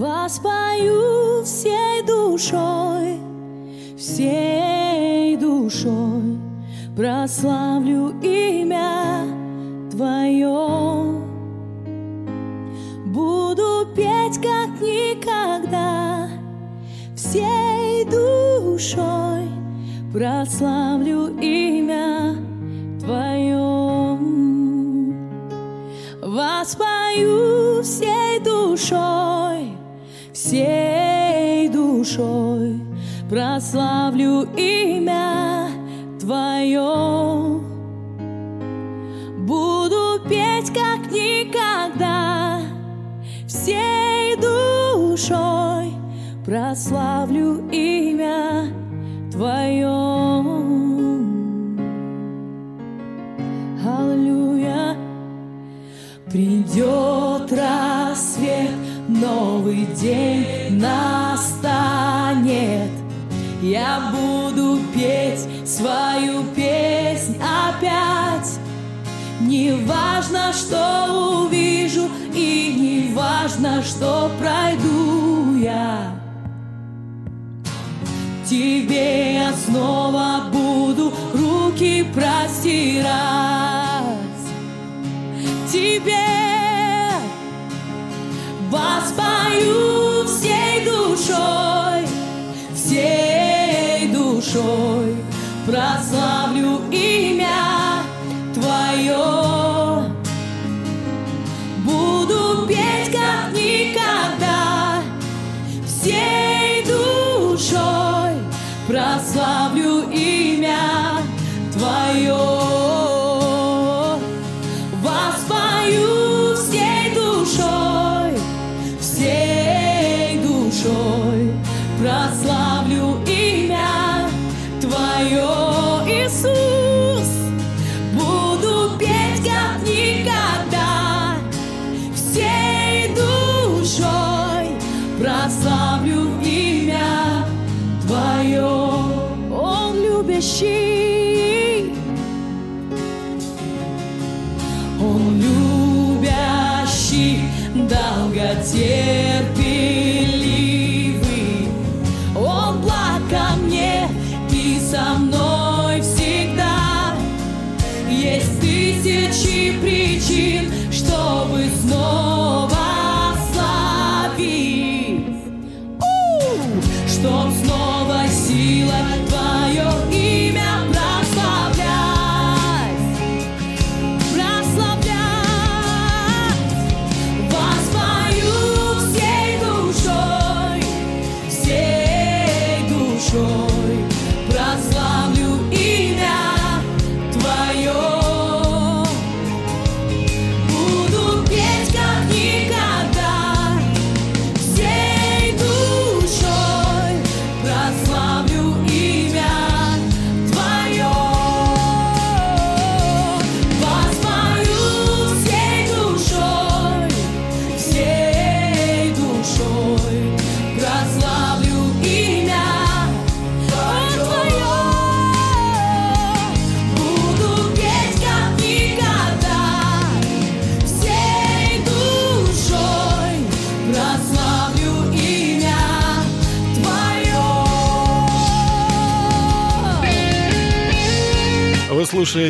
Воспою 0.00 1.44
всей 1.44 2.02
душой, 2.06 3.20
всей 3.98 5.36
душой, 5.36 6.38
прославлю 6.96 8.14
имя 8.22 9.26
Твое. 9.90 11.20
Буду 13.08 13.88
петь, 13.94 14.40
как 14.40 14.80
никогда, 14.80 16.30
всей 17.14 18.06
душой, 18.06 19.50
прославлю 20.14 21.38
имя 21.38 22.36
Твое. 23.00 24.18
Воспою 26.22 27.82
всей 27.82 28.40
душой, 28.42 29.69
всей 30.40 31.68
душой 31.68 32.80
прославлю 33.28 34.48
имя 34.56 35.68
Твое. 36.18 37.60
Буду 39.46 40.22
петь 40.28 40.72
как 40.72 41.12
никогда, 41.12 42.60
всей 43.46 44.36
душой 44.36 45.92
прославлю 46.46 47.68
имя 47.70 48.72
Твое. 49.30 49.86
Аллилуйя. 53.84 54.96
Придет 56.30 57.52
рассвет, 57.52 57.99
новый 59.30 59.86
день 60.00 60.46
настанет. 60.80 61.70
Я 63.62 64.12
буду 64.12 64.78
петь 64.94 65.46
свою 65.68 66.44
песнь 66.56 67.36
опять. 67.38 68.58
Не 69.40 69.72
важно, 69.72 70.52
что 70.52 71.44
увижу, 71.44 72.08
и 72.34 72.74
не 72.78 73.14
важно, 73.14 73.82
что 73.82 74.30
пройду 74.38 75.56
я. 75.58 76.14
Тебе 78.48 79.34
я 79.34 79.52
снова 79.52 80.44
буду 80.52 81.12
руки 81.32 82.04
простирать. 82.14 83.59
Воспою 88.70 90.24
всей 90.26 90.84
душой, 90.84 92.06
всей 92.74 94.08
душой. 94.12 95.16
Прославлю 95.66 96.09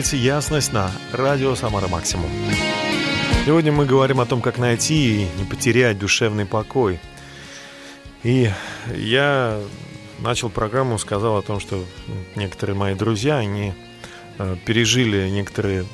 слушаете 0.03 0.25
«Ясность» 0.25 0.73
на 0.73 0.91
радио 1.13 1.55
«Самара 1.55 1.87
Максимум». 1.87 2.31
Сегодня 3.45 3.71
мы 3.71 3.85
говорим 3.85 4.21
о 4.21 4.25
том, 4.25 4.41
как 4.41 4.57
найти 4.57 5.25
и 5.25 5.29
не 5.39 5.45
потерять 5.45 5.99
душевный 5.99 6.47
покой. 6.47 6.99
И 8.23 8.51
я 8.95 9.61
начал 10.21 10.49
программу, 10.49 10.97
сказал 10.97 11.37
о 11.37 11.43
том, 11.43 11.61
что 11.61 11.85
некоторые 12.35 12.77
мои 12.77 12.95
друзья, 12.95 13.37
они 13.37 13.75
э, 14.39 14.57
пережили 14.65 15.29
некоторые 15.29 15.85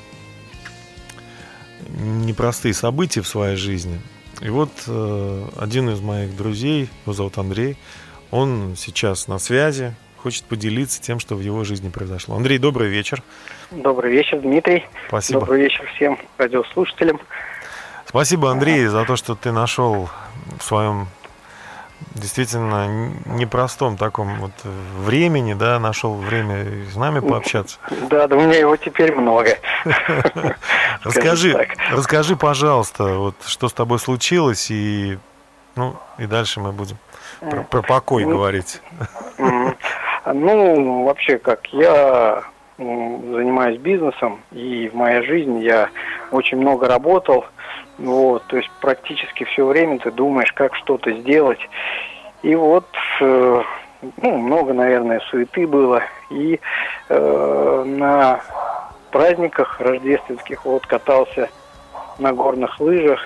непростые 1.98 2.74
события 2.74 3.22
в 3.22 3.28
своей 3.28 3.56
жизни. 3.56 4.00
И 4.40 4.50
вот 4.50 4.70
э, 4.86 5.48
один 5.56 5.90
из 5.90 6.00
моих 6.00 6.36
друзей, 6.36 6.88
его 7.04 7.12
зовут 7.12 7.38
Андрей, 7.38 7.76
он 8.30 8.74
сейчас 8.76 9.26
на 9.26 9.40
связи, 9.40 9.96
хочет 10.26 10.42
поделиться 10.42 11.00
тем, 11.00 11.20
что 11.20 11.36
в 11.36 11.40
его 11.40 11.62
жизни 11.62 11.88
произошло. 11.88 12.34
Андрей, 12.34 12.58
добрый 12.58 12.88
вечер. 12.88 13.22
Добрый 13.70 14.10
вечер, 14.10 14.40
Дмитрий. 14.40 14.84
Спасибо. 15.06 15.38
Добрый 15.38 15.60
вечер 15.60 15.88
всем 15.94 16.18
радиослушателям. 16.36 17.20
Спасибо, 18.06 18.50
Андрей, 18.50 18.86
за 18.86 19.04
то, 19.04 19.14
что 19.14 19.36
ты 19.36 19.52
нашел 19.52 20.08
в 20.58 20.64
своем 20.64 21.06
действительно 22.14 23.12
непростом 23.26 23.96
таком 23.96 24.40
вот 24.40 24.50
времени, 24.98 25.54
да, 25.54 25.78
нашел 25.78 26.16
время 26.16 26.66
с 26.92 26.96
нами 26.96 27.20
пообщаться. 27.20 27.78
Да, 28.10 28.26
да 28.26 28.34
у 28.34 28.40
меня 28.40 28.58
его 28.58 28.76
теперь 28.76 29.14
много. 29.14 29.56
Расскажи, 31.04 31.68
расскажи, 31.92 32.34
пожалуйста, 32.34 33.04
вот 33.14 33.36
что 33.46 33.68
с 33.68 33.72
тобой 33.72 34.00
случилось, 34.00 34.72
и, 34.72 35.20
ну, 35.76 35.94
и 36.18 36.26
дальше 36.26 36.58
мы 36.58 36.72
будем 36.72 36.98
про, 37.40 37.62
про 37.62 37.82
покой 37.82 38.24
говорить. 38.24 38.80
Ну, 40.32 41.04
вообще, 41.04 41.38
как 41.38 41.66
я 41.72 42.42
занимаюсь 42.78 43.78
бизнесом, 43.78 44.40
и 44.52 44.88
в 44.88 44.94
моей 44.94 45.22
жизни 45.22 45.60
я 45.60 45.88
очень 46.30 46.58
много 46.58 46.88
работал, 46.88 47.46
вот, 47.98 48.42
то 48.48 48.56
есть 48.58 48.70
практически 48.80 49.44
все 49.44 49.64
время 49.64 49.98
ты 49.98 50.10
думаешь, 50.10 50.52
как 50.52 50.74
что-то 50.74 51.12
сделать. 51.12 51.60
И 52.42 52.54
вот 52.54 52.86
э, 53.20 53.62
ну, 54.18 54.36
много, 54.36 54.72
наверное, 54.74 55.20
суеты 55.30 55.66
было. 55.66 56.02
И 56.30 56.60
э, 57.08 57.84
на 57.86 58.40
праздниках 59.10 59.80
рождественских 59.80 60.64
вот 60.64 60.86
катался 60.86 61.48
на 62.18 62.32
горных 62.32 62.78
лыжах. 62.80 63.20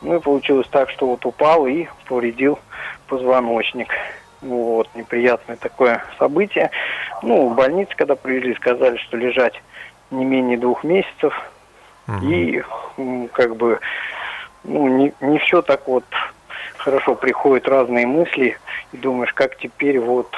Ну 0.00 0.16
и 0.16 0.20
получилось 0.20 0.68
так, 0.70 0.88
что 0.90 1.06
вот 1.06 1.26
упал 1.26 1.66
и 1.66 1.86
повредил 2.08 2.58
позвоночник. 3.06 3.88
Вот, 4.42 4.88
неприятное 4.94 5.56
такое 5.56 6.02
событие. 6.18 6.70
Ну, 7.22 7.48
в 7.48 7.54
больнице, 7.54 7.92
когда 7.96 8.16
привезли, 8.16 8.54
сказали, 8.54 8.96
что 8.96 9.16
лежать 9.16 9.60
не 10.10 10.24
менее 10.24 10.56
двух 10.56 10.82
месяцев. 10.82 11.34
Угу. 12.08 12.26
И 12.26 12.62
как 13.32 13.56
бы 13.56 13.80
ну, 14.64 14.88
не, 14.88 15.12
не 15.20 15.38
все 15.38 15.62
так 15.62 15.86
вот 15.86 16.04
хорошо 16.76 17.14
приходят 17.14 17.68
разные 17.68 18.06
мысли 18.06 18.58
и 18.92 18.96
думаешь, 18.96 19.32
как 19.32 19.56
теперь 19.56 19.98
вот 20.00 20.34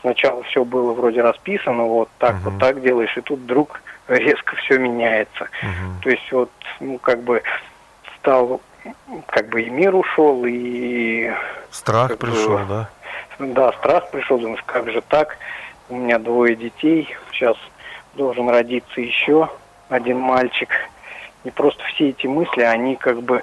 сначала 0.00 0.42
все 0.44 0.64
было 0.64 0.92
вроде 0.92 1.22
расписано, 1.22 1.84
вот 1.84 2.08
так 2.18 2.36
uh-huh. 2.36 2.50
вот 2.50 2.58
так 2.58 2.82
делаешь, 2.82 3.16
и 3.16 3.20
тут 3.20 3.40
вдруг 3.40 3.80
резко 4.08 4.56
все 4.56 4.78
меняется. 4.78 5.44
Uh-huh. 5.44 6.02
То 6.02 6.10
есть 6.10 6.32
вот, 6.32 6.50
ну, 6.80 6.98
как 6.98 7.22
бы 7.22 7.42
стал, 8.18 8.60
как 9.26 9.48
бы 9.48 9.62
и 9.62 9.70
мир 9.70 9.94
ушел, 9.94 10.44
и... 10.46 11.30
Страх 11.70 12.18
пришел, 12.18 12.58
бы, 12.58 12.64
да? 12.68 12.90
Да, 13.40 13.72
страх 13.72 14.10
пришел, 14.10 14.38
думаешь, 14.38 14.62
как 14.66 14.90
же 14.90 15.00
так? 15.00 15.38
У 15.88 15.96
меня 15.96 16.18
двое 16.18 16.54
детей, 16.54 17.08
сейчас 17.32 17.56
должен 18.14 18.48
родиться 18.48 19.00
еще 19.00 19.48
один 19.88 20.18
мальчик. 20.18 20.68
И 21.44 21.50
просто 21.50 21.82
все 21.94 22.10
эти 22.10 22.26
мысли, 22.26 22.60
они 22.60 22.96
как 22.96 23.22
бы, 23.22 23.42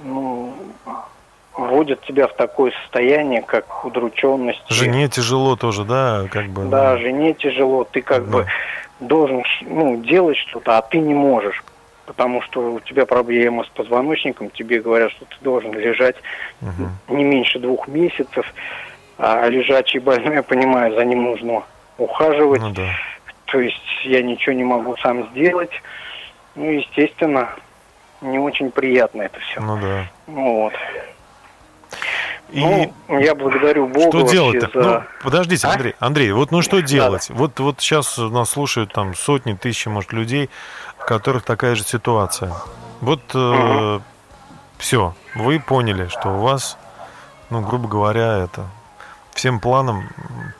ну, 0.00 0.54
вводят 1.56 2.02
тебя 2.02 2.26
в 2.26 2.34
такое 2.34 2.72
состояние, 2.82 3.40
как 3.40 3.84
удрученность. 3.84 4.62
Жене 4.68 5.08
тяжело 5.08 5.56
тоже, 5.56 5.84
да, 5.84 6.26
как 6.30 6.48
бы. 6.50 6.66
Да, 6.66 6.98
жене 6.98 7.32
тяжело. 7.32 7.84
Ты 7.84 8.02
как 8.02 8.26
да. 8.26 8.30
бы 8.30 8.46
должен 9.00 9.42
ну, 9.62 9.96
делать 10.02 10.36
что-то, 10.36 10.76
а 10.76 10.82
ты 10.82 10.98
не 10.98 11.14
можешь. 11.14 11.64
Потому 12.04 12.42
что 12.42 12.72
у 12.72 12.80
тебя 12.80 13.06
проблема 13.06 13.64
с 13.64 13.68
позвоночником, 13.68 14.50
тебе 14.50 14.80
говорят, 14.80 15.12
что 15.12 15.24
ты 15.26 15.36
должен 15.42 15.72
лежать 15.72 16.16
угу. 16.60 17.16
не 17.16 17.24
меньше 17.24 17.58
двух 17.58 17.86
месяцев, 17.86 18.52
а 19.22 19.48
лежачий 19.48 19.98
больной, 19.98 20.36
я 20.36 20.42
понимаю, 20.42 20.94
за 20.94 21.04
ним 21.04 21.24
нужно 21.24 21.62
ухаживать. 21.98 22.62
Ну, 22.62 22.70
да. 22.70 22.88
То 23.44 23.60
есть 23.60 23.76
я 24.04 24.22
ничего 24.22 24.54
не 24.54 24.64
могу 24.64 24.96
сам 24.96 25.28
сделать. 25.30 25.70
Ну, 26.54 26.70
естественно, 26.70 27.50
не 28.22 28.38
очень 28.38 28.70
приятно 28.70 29.22
это 29.22 29.38
все. 29.40 29.60
Ну 29.60 29.78
да. 29.78 30.06
Вот. 30.26 30.72
И 32.50 32.60
ну, 32.60 33.18
я 33.18 33.34
благодарю 33.34 33.88
Бога. 33.88 34.18
Что 34.18 34.30
делать-то? 34.30 34.82
За... 34.82 34.88
Ну, 34.90 35.02
подождите, 35.22 35.66
а? 35.66 35.72
Андрей, 35.72 35.94
Андрей, 35.98 36.32
вот 36.32 36.50
ну 36.50 36.62
что 36.62 36.80
делать? 36.80 37.26
Да. 37.28 37.34
Вот, 37.34 37.60
вот 37.60 37.80
сейчас 37.80 38.16
нас 38.16 38.50
слушают 38.50 38.92
там 38.92 39.14
сотни, 39.14 39.52
тысячи, 39.52 39.88
может, 39.88 40.12
людей, 40.12 40.48
в 40.96 41.04
которых 41.04 41.42
такая 41.42 41.74
же 41.74 41.84
ситуация. 41.84 42.52
Вот 43.02 43.20
угу. 43.34 43.38
э, 43.38 44.00
все, 44.78 45.14
вы 45.34 45.60
поняли, 45.60 46.08
что 46.08 46.30
у 46.30 46.40
вас, 46.40 46.78
ну, 47.50 47.60
грубо 47.60 47.86
говоря, 47.86 48.38
это 48.38 48.66
всем 49.40 49.58
планам 49.58 50.04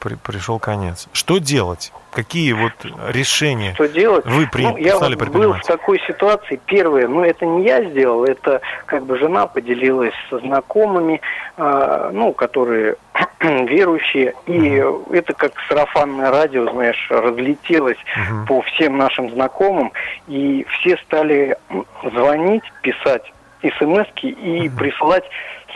при, 0.01 0.15
пришел 0.15 0.59
конец. 0.59 1.07
Что 1.13 1.37
делать? 1.37 1.93
Какие 2.13 2.55
вот 2.55 2.73
решения 3.09 3.75
Что 3.75 3.89
делать? 3.89 4.25
вы 4.25 4.49
при, 4.51 4.63
ну, 4.63 4.77
я 4.79 4.97
стали 4.97 5.17
вот 5.17 5.29
был 5.29 5.53
в 5.53 5.61
такой 5.61 6.01
ситуации. 6.07 6.59
Первое, 6.65 7.07
ну 7.07 7.23
это 7.23 7.45
не 7.45 7.65
я 7.65 7.85
сделал, 7.85 8.25
это 8.25 8.63
как 8.87 9.05
бы 9.05 9.19
жена 9.19 9.47
поделилась 9.47 10.15
со 10.31 10.39
знакомыми, 10.39 11.21
э, 11.59 12.11
ну, 12.15 12.33
которые 12.33 12.97
верующие, 13.41 14.33
и 14.47 14.81
угу. 14.81 15.13
это 15.13 15.35
как 15.35 15.53
сарафанное 15.69 16.31
радио, 16.31 16.71
знаешь, 16.73 17.07
разлетелось 17.11 17.99
угу. 18.17 18.47
по 18.47 18.63
всем 18.63 18.97
нашим 18.97 19.31
знакомым, 19.31 19.93
и 20.27 20.67
все 20.71 20.97
стали 21.05 21.59
звонить, 22.03 22.65
писать 22.81 23.31
смс 23.63 24.07
и 24.23 24.69
угу. 24.69 24.79
присылать 24.79 25.25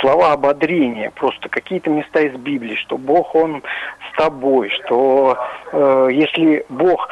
слова 0.00 0.32
ободрения, 0.32 1.10
просто 1.10 1.48
какие-то 1.48 1.90
места 1.90 2.20
из 2.20 2.34
Библии, 2.34 2.76
что 2.76 2.98
Бог, 2.98 3.34
Он 3.34 3.62
с 4.10 4.16
тобой, 4.16 4.70
что 4.70 5.38
э, 5.72 6.08
если 6.12 6.64
Бог 6.68 7.08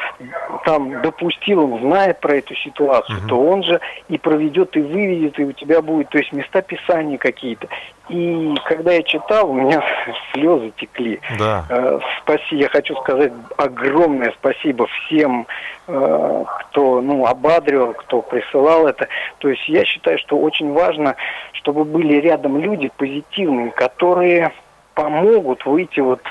там 0.65 1.01
допустил, 1.01 1.63
Он 1.63 1.81
знает 1.81 2.19
про 2.19 2.35
эту 2.35 2.55
ситуацию, 2.55 3.19
угу. 3.19 3.27
то 3.27 3.41
Он 3.41 3.63
же 3.63 3.79
и 4.09 4.17
проведет, 4.17 4.75
и 4.77 4.81
выведет, 4.81 5.39
и 5.39 5.43
у 5.43 5.51
тебя 5.51 5.81
будет, 5.81 6.09
то 6.09 6.17
есть 6.17 6.31
места 6.31 6.61
Писания 6.61 7.17
какие-то. 7.17 7.67
И 8.09 8.53
когда 8.65 8.91
я 8.91 9.03
читал, 9.03 9.49
у 9.49 9.53
меня 9.53 9.81
слезы 10.33 10.71
текли. 10.77 11.19
Да. 11.39 11.65
Э, 11.69 11.99
спаси, 12.19 12.57
я 12.57 12.67
хочу 12.67 12.95
сказать 12.97 13.31
огромное 13.57 14.33
спасибо 14.39 14.87
всем, 14.87 15.47
э, 15.87 16.43
кто 16.59 17.01
ну, 17.01 17.25
ободривал, 17.25 17.93
кто 17.93 18.21
присылал 18.21 18.87
это. 18.87 19.07
То 19.37 19.49
есть 19.49 19.67
я 19.69 19.85
считаю, 19.85 20.19
что 20.19 20.37
очень 20.37 20.73
важно, 20.73 21.15
чтобы 21.53 21.85
были 21.85 22.15
рядом 22.15 22.59
люди 22.59 22.91
позитивные, 22.97 23.71
которые 23.71 24.51
помогут 24.95 25.65
выйти, 25.65 26.01
вот, 26.01 26.21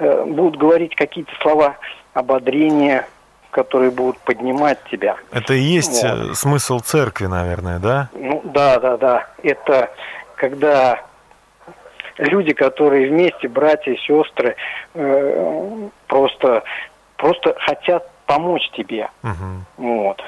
э, 0.00 0.24
будут 0.26 0.56
говорить 0.56 0.94
какие-то 0.94 1.32
слова 1.40 1.76
ободрения, 2.12 3.06
которые 3.50 3.90
будут 3.90 4.18
поднимать 4.18 4.78
тебя. 4.90 5.16
Это 5.30 5.54
и 5.54 5.60
есть 5.60 6.02
вот. 6.04 6.36
смысл 6.36 6.80
церкви, 6.80 7.26
наверное, 7.26 7.78
да? 7.78 8.10
Ну 8.14 8.42
да, 8.44 8.78
да, 8.78 8.96
да. 8.98 9.26
Это 9.42 9.90
когда 10.36 11.00
люди, 12.18 12.52
которые 12.52 13.08
вместе, 13.08 13.48
братья 13.48 13.92
и 13.92 13.98
сестры, 13.98 14.56
э, 14.94 15.88
просто, 16.06 16.62
просто 17.16 17.54
хотят 17.58 18.08
помочь 18.26 18.68
тебе. 18.70 19.08
Угу. 19.22 19.86
Вот. 19.88 20.22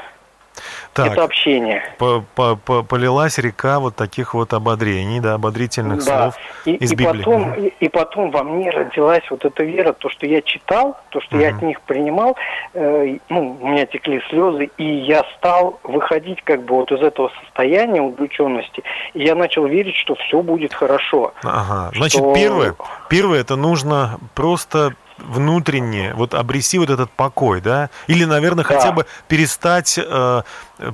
Так, 0.95 1.13
это 1.13 1.25
общение. 1.25 1.83
По 1.99 2.25
-по 2.37 2.57
-по 2.57 2.85
Полилась 2.85 3.39
река 3.39 3.81
вот 3.81 3.97
таких 3.97 4.33
вот 4.33 4.53
ободрений, 4.53 5.19
да, 5.19 5.35
ободрительных 5.35 6.05
да. 6.05 6.31
слов 6.31 6.35
и, 6.65 6.75
из 6.77 6.93
и 6.93 6.95
Библии. 6.95 7.19
Потом, 7.19 7.55
и, 7.55 7.73
и 7.81 7.89
потом 7.89 8.31
во 8.31 8.45
мне 8.45 8.71
родилась 8.71 9.25
вот 9.29 9.45
эта 9.45 9.65
вера, 9.65 9.93
то, 9.93 10.09
что 10.09 10.27
я 10.27 10.41
читал, 10.41 10.97
то, 11.11 11.21
что 11.21 11.37
угу. 11.37 11.45
я 11.45 11.51
от 11.51 11.63
них 11.63 11.81
принимал, 11.81 12.37
э, 12.75 13.19
ну, 13.29 13.59
у 13.61 13.67
меня 13.67 13.87
текли 13.87 14.23
слезы, 14.31 14.71
и 14.79 14.85
я 14.85 15.25
стал 15.37 15.81
выходить 15.83 16.43
как 16.45 16.63
бы 16.63 16.77
вот 16.77 16.93
из 16.93 17.01
этого 17.01 17.33
состояния 17.43 18.01
удрученности, 18.01 18.85
и 19.15 19.25
я 19.25 19.35
начал 19.35 19.67
верить, 19.67 19.97
что 19.97 20.15
все 20.15 20.43
будет 20.43 20.73
хорошо. 20.73 21.35
Ага, 21.43 21.91
значит, 21.97 22.21
что... 22.21 22.35
первое, 22.35 22.77
первое 23.09 23.41
это 23.41 23.57
нужно 23.57 24.19
просто 24.35 24.95
внутренне 25.19 26.13
вот 26.15 26.35
обрести 26.35 26.79
вот 26.79 26.91
этот 26.91 27.11
покой, 27.11 27.61
да? 27.61 27.91
Или, 28.07 28.25
наверное, 28.25 28.65
да. 28.65 28.75
хотя 28.75 28.93
бы 28.93 29.07
перестать 29.29 29.99
э, 29.99 30.43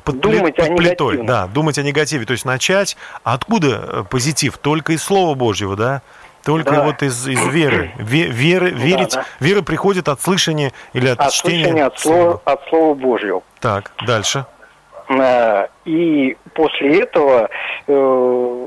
под, 0.05 0.21
думать 0.21 0.57
под 0.57 0.77
плитой, 0.77 1.23
да, 1.25 1.47
думать 1.47 1.79
о 1.79 1.83
негативе, 1.83 2.25
то 2.27 2.33
есть 2.33 2.45
начать. 2.45 2.97
А 3.25 3.35
откуда 3.35 3.69
э, 3.69 4.05
позитив? 4.09 4.59
Только 4.59 4.93
из 4.93 5.03
Слова 5.03 5.35
Божьего, 5.35 5.77
да? 5.77 6.03
Только 6.45 6.73
да. 6.73 6.85
вот 6.85 7.03
из, 7.03 7.29
из 7.29 7.45
веры. 7.49 7.93
Ве, 7.99 8.27
веры, 8.27 8.71
верить, 8.71 9.15
да, 9.15 9.23
да. 9.23 9.47
Вера 9.47 9.63
приходит 9.63 10.09
от 10.09 10.21
слышания 10.21 10.73
или 10.93 11.09
от, 11.09 11.21
от 11.21 11.33
чтения. 11.33 11.65
Слышания 11.65 11.87
от 11.87 11.99
слова, 11.99 12.43
от 12.45 12.69
слова 12.69 12.95
Божьего. 12.95 13.43
Так, 13.61 13.93
дальше. 14.07 14.47
Э, 15.09 15.67
и 15.85 16.37
после 16.55 17.01
этого 17.01 17.51
э, 17.87 18.67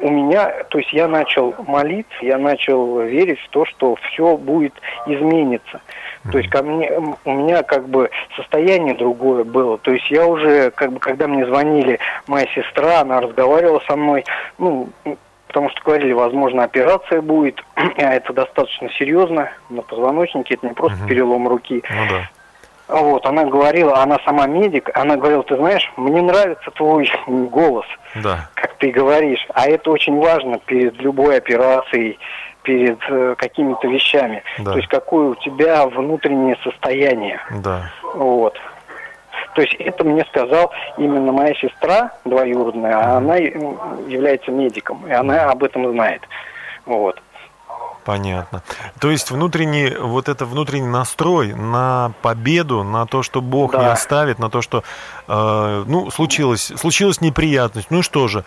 у 0.00 0.10
меня, 0.10 0.64
то 0.68 0.78
есть 0.78 0.92
я 0.92 1.08
начал 1.08 1.54
молиться, 1.66 2.16
я 2.22 2.38
начал 2.38 3.00
верить 3.00 3.40
в 3.40 3.48
то, 3.48 3.64
что 3.64 3.96
все 3.96 4.36
будет 4.36 4.74
измениться. 5.06 5.80
То 6.30 6.38
есть 6.38 6.48
ко 6.48 6.62
мне, 6.62 6.90
у 7.24 7.32
меня 7.32 7.62
как 7.62 7.88
бы 7.88 8.10
состояние 8.36 8.94
другое 8.94 9.44
было. 9.44 9.76
То 9.78 9.92
есть 9.92 10.10
я 10.10 10.26
уже, 10.26 10.70
как 10.70 10.92
бы, 10.92 10.98
когда 10.98 11.28
мне 11.28 11.44
звонили 11.44 11.98
моя 12.26 12.46
сестра, 12.54 13.00
она 13.00 13.20
разговаривала 13.20 13.82
со 13.86 13.94
мной, 13.94 14.24
ну, 14.56 14.88
потому 15.54 15.70
что 15.70 15.82
говорили, 15.84 16.12
возможно, 16.12 16.64
операция 16.64 17.20
будет, 17.20 17.62
а 17.76 18.14
это 18.14 18.32
достаточно 18.32 18.88
серьезно 18.98 19.50
на 19.68 19.82
позвоночнике, 19.82 20.54
это 20.54 20.66
не 20.66 20.72
просто 20.72 20.98
угу. 20.98 21.08
перелом 21.08 21.46
руки. 21.46 21.82
Ну 21.90 22.06
да. 22.08 22.30
Вот, 22.86 23.24
она 23.24 23.44
говорила, 23.44 24.02
она 24.02 24.18
сама 24.24 24.46
медик, 24.46 24.90
она 24.94 25.16
говорила, 25.16 25.42
ты 25.42 25.56
знаешь, 25.56 25.90
мне 25.96 26.20
нравится 26.20 26.70
твой 26.70 27.10
голос. 27.26 27.86
Да 28.16 28.50
ты 28.84 28.90
говоришь. 28.90 29.46
А 29.54 29.66
это 29.66 29.90
очень 29.90 30.18
важно 30.18 30.58
перед 30.58 31.00
любой 31.00 31.38
операцией, 31.38 32.18
перед 32.62 32.98
э, 33.08 33.34
какими-то 33.38 33.88
вещами. 33.88 34.42
Да. 34.58 34.72
То 34.72 34.76
есть 34.76 34.90
какое 34.90 35.30
у 35.30 35.34
тебя 35.36 35.86
внутреннее 35.86 36.56
состояние. 36.62 37.40
Да. 37.62 37.90
Вот. 38.14 38.60
То 39.54 39.62
есть 39.62 39.74
это 39.76 40.04
мне 40.04 40.22
сказал 40.26 40.70
именно 40.98 41.32
моя 41.32 41.54
сестра 41.54 42.12
двоюродная, 42.26 42.94
а 42.94 43.16
она 43.16 43.36
является 43.36 44.50
медиком, 44.50 45.06
и 45.06 45.12
она 45.12 45.50
об 45.50 45.64
этом 45.64 45.90
знает. 45.90 46.20
Вот. 46.84 47.22
Понятно. 48.04 48.62
То 49.00 49.10
есть 49.10 49.30
внутренний, 49.30 49.96
вот 49.98 50.28
это 50.28 50.44
внутренний 50.44 50.88
настрой 50.88 51.54
на 51.54 52.12
победу, 52.22 52.84
на 52.84 53.06
то, 53.06 53.22
что 53.22 53.40
Бог 53.40 53.72
Да. 53.72 53.78
не 53.78 53.86
оставит, 53.86 54.38
на 54.38 54.50
то, 54.50 54.60
что, 54.60 54.84
э, 55.26 55.84
ну, 55.86 56.10
случилось, 56.10 56.72
случилась 56.76 57.20
неприятность. 57.22 57.86
Ну 57.90 58.02
что 58.02 58.28
же, 58.28 58.44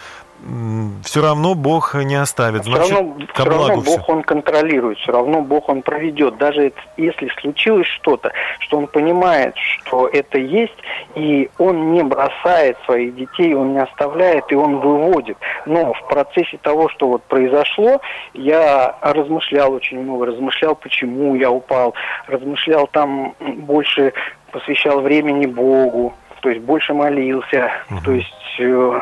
все 1.03 1.21
равно 1.21 1.55
Бог 1.55 1.95
не 1.95 2.15
оставит. 2.15 2.61
Все 2.61 2.71
Значит, 2.71 2.93
равно, 2.93 3.15
ко 3.33 3.41
всё 3.41 3.49
равно 3.49 3.75
Бог 3.75 4.03
все. 4.03 4.11
он 4.11 4.23
контролирует, 4.23 4.97
все 4.99 5.11
равно 5.11 5.41
Бог 5.41 5.67
он 5.69 5.81
проведет. 5.81 6.37
Даже 6.37 6.71
если 6.95 7.29
случилось 7.41 7.87
что-то, 7.87 8.31
что 8.59 8.77
он 8.77 8.87
понимает, 8.87 9.55
что 9.57 10.07
это 10.07 10.37
есть, 10.37 10.77
и 11.15 11.49
он 11.57 11.91
не 11.91 12.03
бросает 12.03 12.77
своих 12.85 13.15
детей, 13.15 13.55
он 13.55 13.73
не 13.73 13.79
оставляет, 13.79 14.51
и 14.51 14.55
он 14.55 14.77
выводит. 14.79 15.37
Но 15.65 15.93
в 15.93 16.07
процессе 16.07 16.57
того, 16.61 16.87
что 16.89 17.07
вот 17.07 17.23
произошло, 17.23 17.99
я 18.33 18.95
размышлял 19.01 19.73
очень 19.73 19.99
много, 19.99 20.27
размышлял, 20.27 20.75
почему 20.75 21.35
я 21.35 21.49
упал, 21.49 21.95
размышлял 22.27 22.87
там 22.87 23.33
больше, 23.39 24.13
посвящал 24.51 25.01
времени 25.01 25.45
Богу, 25.45 26.13
то 26.41 26.49
есть 26.49 26.61
больше 26.61 26.93
молился, 26.93 27.71
то 28.03 28.11
есть 28.11 28.33
э, 28.59 28.99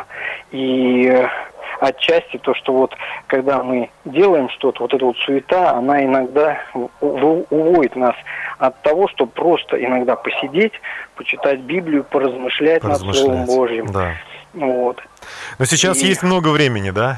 и 0.51 1.07
э, 1.07 1.27
отчасти 1.79 2.37
то, 2.37 2.53
что 2.53 2.73
вот 2.73 2.95
когда 3.27 3.63
мы 3.63 3.89
делаем 4.05 4.49
что-то, 4.49 4.81
вот 4.83 4.93
эта 4.93 5.05
вот 5.05 5.17
суета, 5.17 5.71
она 5.71 6.03
иногда 6.03 6.59
уводит 6.99 7.95
нас 7.95 8.15
от 8.57 8.81
того, 8.81 9.07
что 9.09 9.25
просто 9.25 9.83
иногда 9.83 10.15
посидеть, 10.15 10.73
почитать 11.15 11.59
Библию, 11.61 12.03
поразмышлять, 12.03 12.83
над 12.83 12.97
Словом 12.97 13.13
Поразмышлять. 13.13 13.47
Божьим. 13.47 13.85
Да. 13.91 14.13
Вот. 14.53 15.01
Но 15.59 15.65
сейчас 15.65 16.01
И- 16.01 16.07
есть 16.07 16.23
много 16.23 16.49
времени, 16.49 16.91
да? 16.91 17.17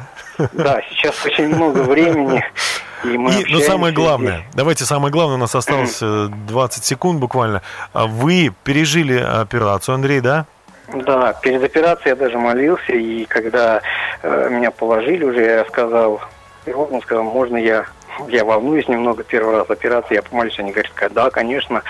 Да, 0.54 0.82
сейчас 0.90 1.24
очень 1.26 1.48
много 1.54 1.80
времени. 1.84 2.44
И, 3.04 3.18
мы 3.18 3.32
И, 3.32 3.34
но 3.34 3.40
общаемся 3.40 3.68
самое 3.68 3.94
главное, 3.94 4.40
здесь. 4.40 4.56
давайте 4.56 4.86
самое 4.86 5.12
главное, 5.12 5.36
у 5.36 5.40
нас 5.40 5.56
осталось 5.56 6.00
э, 6.02 6.28
20 6.48 6.84
секунд 6.84 7.20
буквально. 7.20 7.62
А 7.94 8.08
Вы 8.08 8.54
пережили 8.64 9.18
операцию, 9.18 9.96
Андрей, 9.96 10.20
да? 10.20 10.46
Да, 10.94 11.34
перед 11.34 11.64
операцией 11.64 12.10
я 12.10 12.16
даже 12.16 12.38
молился, 12.38 12.94
и 12.94 13.26
когда 13.26 13.82
э, 14.24 14.50
меня 14.50 14.72
положили 14.72 15.24
уже, 15.26 15.44
я 15.44 15.66
сказал, 15.66 16.22
и 16.66 16.72
он 16.72 17.02
сказал, 17.02 17.24
можно 17.24 17.58
я, 17.58 17.86
я 18.30 18.46
волнуюсь 18.46 18.88
немного 18.88 19.24
первый 19.24 19.58
раз 19.58 19.70
операции, 19.70 20.16
я 20.16 20.22
помолюсь, 20.22 20.58
они 20.60 20.72
говорят, 20.72 20.92
да, 21.12 21.30
конечно, 21.30 21.84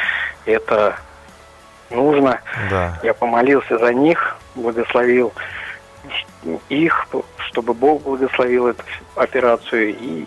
это 0.46 0.96
нужно. 1.90 2.42
Да. 2.70 3.00
Я 3.04 3.14
помолился 3.14 3.78
за 3.78 3.94
них, 3.94 4.38
благословил 4.56 5.32
их, 6.70 7.08
чтобы 7.38 7.74
Бог 7.74 8.04
благословил 8.04 8.68
эту 8.68 8.84
операцию, 9.16 9.90
и 9.90 10.26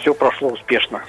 все 0.00 0.14
прошло 0.14 0.48
успешно. 0.48 1.02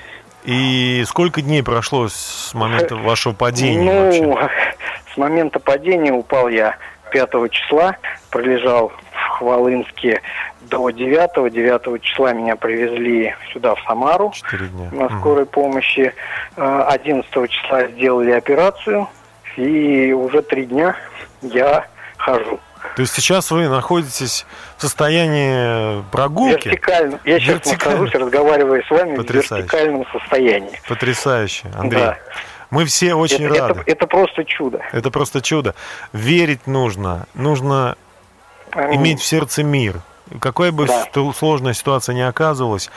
И 0.43 1.03
сколько 1.07 1.41
дней 1.41 1.63
прошло 1.63 2.07
с 2.07 2.51
момента 2.53 2.95
вашего 2.95 3.33
падения 3.33 4.21
ну, 4.21 4.33
вообще? 4.33 4.75
с 5.13 5.17
момента 5.17 5.59
падения 5.59 6.11
упал 6.11 6.49
я 6.49 6.77
5 7.11 7.29
числа, 7.51 7.97
пролежал 8.31 8.91
в 9.11 9.29
Хвалынске 9.37 10.21
до 10.61 10.89
9. 10.89 11.53
9 11.53 12.01
числа 12.01 12.33
меня 12.33 12.55
привезли 12.55 13.35
сюда, 13.53 13.75
в 13.75 13.81
Самару, 13.81 14.33
дня. 14.51 14.89
на 14.91 15.19
скорой 15.19 15.45
помощи. 15.45 16.13
Э, 16.55 16.85
11 16.89 17.49
числа 17.49 17.87
сделали 17.87 18.31
операцию, 18.31 19.07
и 19.57 20.13
уже 20.13 20.41
три 20.41 20.65
дня 20.65 20.95
я 21.41 21.85
хожу. 22.17 22.59
То 22.95 23.01
есть 23.01 23.13
сейчас 23.13 23.51
вы 23.51 23.67
находитесь 23.69 24.45
в 24.77 24.81
состоянии 24.81 26.03
прогулки? 26.11 26.67
Вертикально. 26.67 27.19
Я 27.23 27.39
сейчас 27.39 27.55
Вертикально. 27.65 27.99
нахожусь, 28.01 28.15
разговаривая 28.21 28.83
с 28.83 28.89
вами 28.89 29.15
Потрясающе. 29.15 29.53
в 29.53 29.57
вертикальном 29.73 30.05
состоянии. 30.11 30.81
Потрясающе, 30.87 31.71
Андрей. 31.75 32.01
Да. 32.01 32.17
Мы 32.69 32.85
все 32.85 33.13
очень 33.15 33.45
это, 33.45 33.59
рады. 33.67 33.79
это- 33.81 33.91
это 33.91 34.07
просто 34.07 34.43
чудо. 34.45 34.81
Это 34.91 35.11
просто 35.11 35.41
чудо. 35.41 35.75
Верить 36.13 36.67
нужно. 36.67 37.27
Нужно 37.33 37.95
Аминь. 38.71 38.95
иметь 39.01 39.19
в 39.21 39.25
сердце 39.25 39.63
мир. 39.63 39.95
Какая 40.39 40.71
бы 40.71 40.87
Да. 40.87 41.07
сложная 41.33 41.73
ситуация 41.73 42.15
ни 42.15 42.21
оказывалась, 42.21 42.89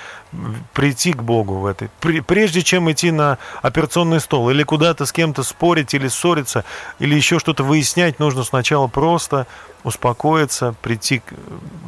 прийти 0.72 1.12
к 1.12 1.22
Богу 1.22 1.54
в 1.54 1.66
этой. 1.66 1.88
Прежде 2.26 2.62
чем 2.62 2.90
идти 2.90 3.10
на 3.10 3.38
операционный 3.62 4.20
стол 4.20 4.50
или 4.50 4.62
куда-то 4.62 5.04
с 5.06 5.12
кем-то 5.12 5.42
спорить 5.42 5.94
или 5.94 6.08
ссориться, 6.08 6.64
или 6.98 7.14
еще 7.14 7.38
что-то 7.38 7.64
выяснять, 7.64 8.18
нужно 8.18 8.44
сначала 8.44 8.86
просто 8.86 9.46
успокоиться, 9.82 10.74
прийти 10.82 11.18
к, 11.20 11.32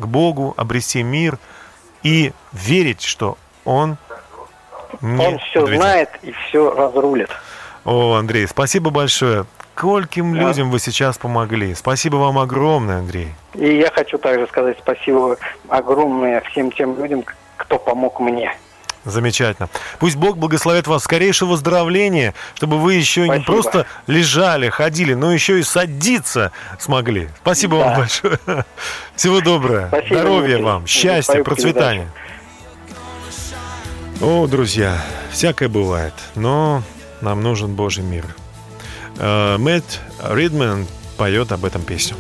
к 0.00 0.06
Богу, 0.06 0.54
обрести 0.56 1.02
мир 1.02 1.38
и 2.02 2.32
верить, 2.52 3.02
что 3.02 3.38
Он 3.64 3.96
не 5.00 5.26
Он 5.26 5.38
все 5.38 5.60
подведет. 5.60 5.80
знает 5.82 6.10
и 6.22 6.32
все 6.32 6.70
разрулит. 6.70 7.30
О, 7.84 8.14
Андрей, 8.14 8.46
спасибо 8.48 8.90
большое. 8.90 9.46
Кольким 9.76 10.32
Да. 10.34 10.40
людям 10.40 10.70
вы 10.70 10.78
сейчас 10.80 11.18
помогли. 11.18 11.74
Спасибо 11.74 12.16
вам 12.16 12.38
огромное, 12.38 12.98
Андрей. 13.00 13.28
И 13.54 13.76
я 13.76 13.90
хочу 13.90 14.16
также 14.18 14.46
сказать 14.46 14.78
спасибо 14.80 15.36
огромное 15.68 16.40
всем 16.50 16.72
тем 16.72 16.98
людям, 17.00 17.24
кто 17.56 17.78
помог 17.78 18.18
мне. 18.20 18.56
Замечательно. 19.04 19.68
Пусть 20.00 20.16
Бог 20.16 20.36
благословит 20.36 20.88
вас 20.88 21.04
скорейшего 21.04 21.50
выздоровления, 21.50 22.34
чтобы 22.54 22.78
вы 22.80 22.94
еще 22.94 23.20
не 23.20 23.26
Спасибо. 23.36 23.44
просто 23.52 23.86
лежали, 24.08 24.68
ходили, 24.68 25.14
но 25.14 25.30
еще 25.32 25.60
и 25.60 25.62
садиться 25.62 26.50
смогли. 26.80 27.28
Спасибо 27.42 27.74
вам 27.76 27.88
Да. 27.90 27.96
большое. 27.98 28.38
Всего 29.14 29.40
доброго. 29.42 29.88
Спасибо, 29.88 30.14
Здоровья 30.14 30.58
вам, 30.62 30.86
счастья, 30.88 31.44
процветания. 31.44 32.08
О, 34.22 34.46
друзья, 34.46 34.96
всякое 35.30 35.68
бывает, 35.68 36.14
но 36.34 36.82
нам 37.20 37.42
нужен 37.42 37.74
Божий 37.74 38.02
мир. 38.02 38.24
Э, 39.18 39.56
Мэтт 39.58 40.00
Ридман 40.22 40.86
поет 41.16 41.52
об 41.52 41.64
этом 41.64 41.82
песню. 41.82 42.16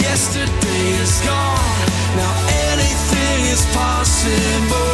Yesterday 0.00 1.02
is 1.02 1.20
gone. 1.24 1.86
Now 2.16 2.34
anything 2.72 3.52
is 3.52 3.64
possible. 3.74 4.87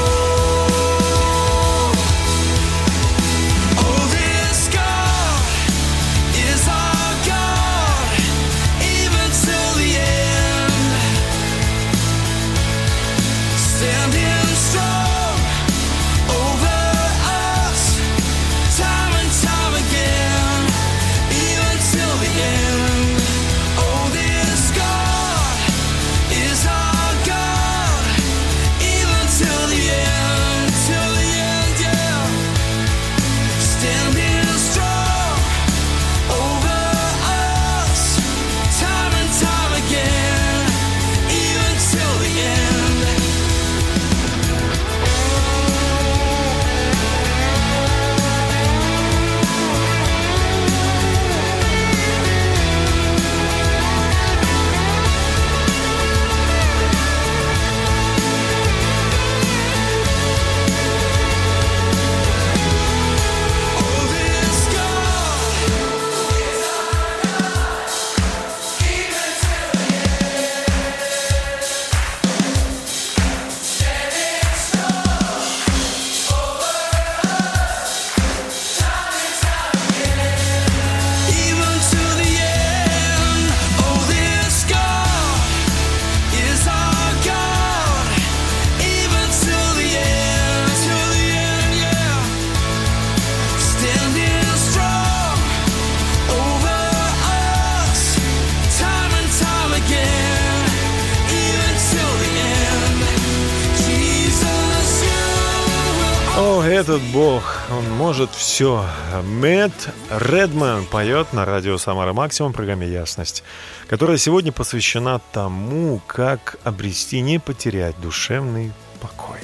Может 108.14 108.30
все. 108.30 108.86
Мэтт 109.24 109.88
Редман 110.08 110.86
поет 110.86 111.32
на 111.32 111.44
радио 111.44 111.78
«Самара 111.78 112.12
Максимум» 112.12 112.52
в 112.52 112.54
программе 112.54 112.86
«Ясность», 112.86 113.42
которая 113.88 114.18
сегодня 114.18 114.52
посвящена 114.52 115.20
тому, 115.32 116.00
как 116.06 116.54
обрести, 116.62 117.20
не 117.20 117.40
потерять 117.40 118.00
душевный 118.00 118.72
покой. 119.00 119.40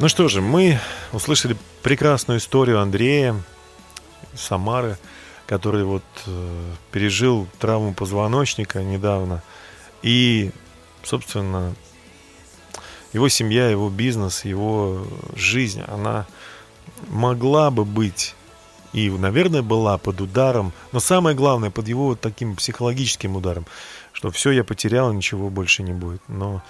Ну 0.00 0.08
что 0.08 0.26
же, 0.26 0.40
мы 0.40 0.80
услышали 1.12 1.56
прекрасную 1.84 2.40
историю 2.40 2.80
Андрея 2.80 3.40
Самары, 4.34 4.98
который 5.46 5.84
вот 5.84 6.02
э, 6.26 6.72
пережил 6.90 7.46
травму 7.60 7.94
позвоночника 7.94 8.82
недавно. 8.82 9.44
И, 10.02 10.50
собственно, 11.04 11.76
его 13.16 13.28
семья, 13.28 13.68
его 13.68 13.88
бизнес, 13.88 14.44
его 14.44 15.06
жизнь, 15.34 15.82
она 15.88 16.26
могла 17.08 17.70
бы 17.70 17.84
быть 17.84 18.34
и, 18.92 19.10
наверное, 19.10 19.62
была 19.62 19.98
под 19.98 20.20
ударом, 20.20 20.72
но 20.92 21.00
самое 21.00 21.34
главное, 21.34 21.70
под 21.70 21.88
его 21.88 22.06
вот 22.08 22.20
таким 22.20 22.56
психологическим 22.56 23.36
ударом, 23.36 23.66
что 24.12 24.30
все 24.30 24.50
я 24.50 24.64
потерял, 24.64 25.12
ничего 25.12 25.50
больше 25.50 25.82
не 25.82 25.92
будет. 25.92 26.20
Но 26.28 26.62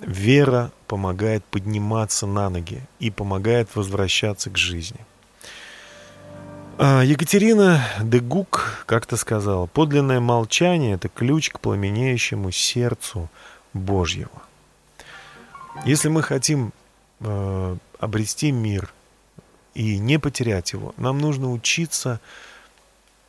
вера 0.00 0.70
помогает 0.86 1.44
подниматься 1.44 2.26
на 2.26 2.50
ноги 2.50 2.82
и 3.00 3.10
помогает 3.10 3.74
возвращаться 3.74 4.50
к 4.50 4.58
жизни. 4.58 5.00
А, 6.78 7.02
Екатерина 7.02 7.84
Дегук 8.00 8.84
как-то 8.86 9.16
сказала, 9.16 9.66
подлинное 9.66 10.20
молчание– 10.20 10.94
это 10.96 11.08
ключ 11.08 11.50
к 11.50 11.60
пламенеющему 11.60 12.50
сердцу 12.50 13.28
Божьего. 13.72 14.42
Если 15.84 16.08
мы 16.08 16.22
хотим 16.22 16.72
э, 17.20 17.76
обрести 17.98 18.52
мир 18.52 18.92
и 19.74 19.98
не 19.98 20.18
потерять 20.18 20.72
его, 20.72 20.94
нам 20.96 21.18
нужно 21.18 21.50
учиться 21.50 22.20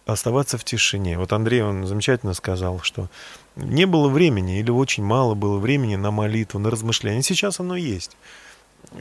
оставаться 0.06 0.58
в 0.58 0.64
тишине. 0.64 1.18
Вот 1.18 1.32
Андрей, 1.32 1.64
он 1.64 1.88
замечательно 1.88 2.34
сказал, 2.34 2.80
что 2.82 3.10
не 3.56 3.86
было 3.86 4.10
времени 4.10 4.60
или 4.60 4.70
очень 4.70 5.04
мало 5.04 5.34
было 5.34 5.58
времени 5.58 5.96
на 5.96 6.12
молитву, 6.12 6.60
на 6.60 6.70
размышления. 6.70 7.24
Сейчас 7.24 7.60
оно 7.60 7.76
есть. 7.76 8.18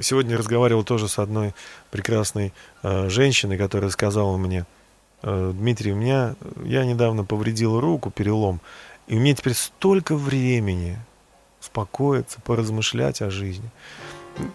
Сегодня 0.00 0.38
разговаривал 0.38 0.84
тоже 0.84 1.08
с 1.08 1.18
одной 1.18 1.54
прекрасной 1.90 2.52
э, 2.82 3.08
женщиной, 3.08 3.58
которая 3.58 3.90
сказала 3.90 4.36
мне, 4.36 4.64
э, 5.22 5.52
Дмитрий, 5.54 5.92
у 5.92 5.96
меня, 5.96 6.36
я 6.64 6.84
недавно 6.84 7.24
повредил 7.24 7.80
руку, 7.80 8.10
перелом, 8.10 8.60
и 9.08 9.16
у 9.16 9.20
меня 9.20 9.34
теперь 9.34 9.54
столько 9.54 10.14
времени 10.14 10.98
успокоиться, 11.62 12.40
поразмышлять 12.42 13.22
о 13.22 13.30
жизни. 13.30 13.70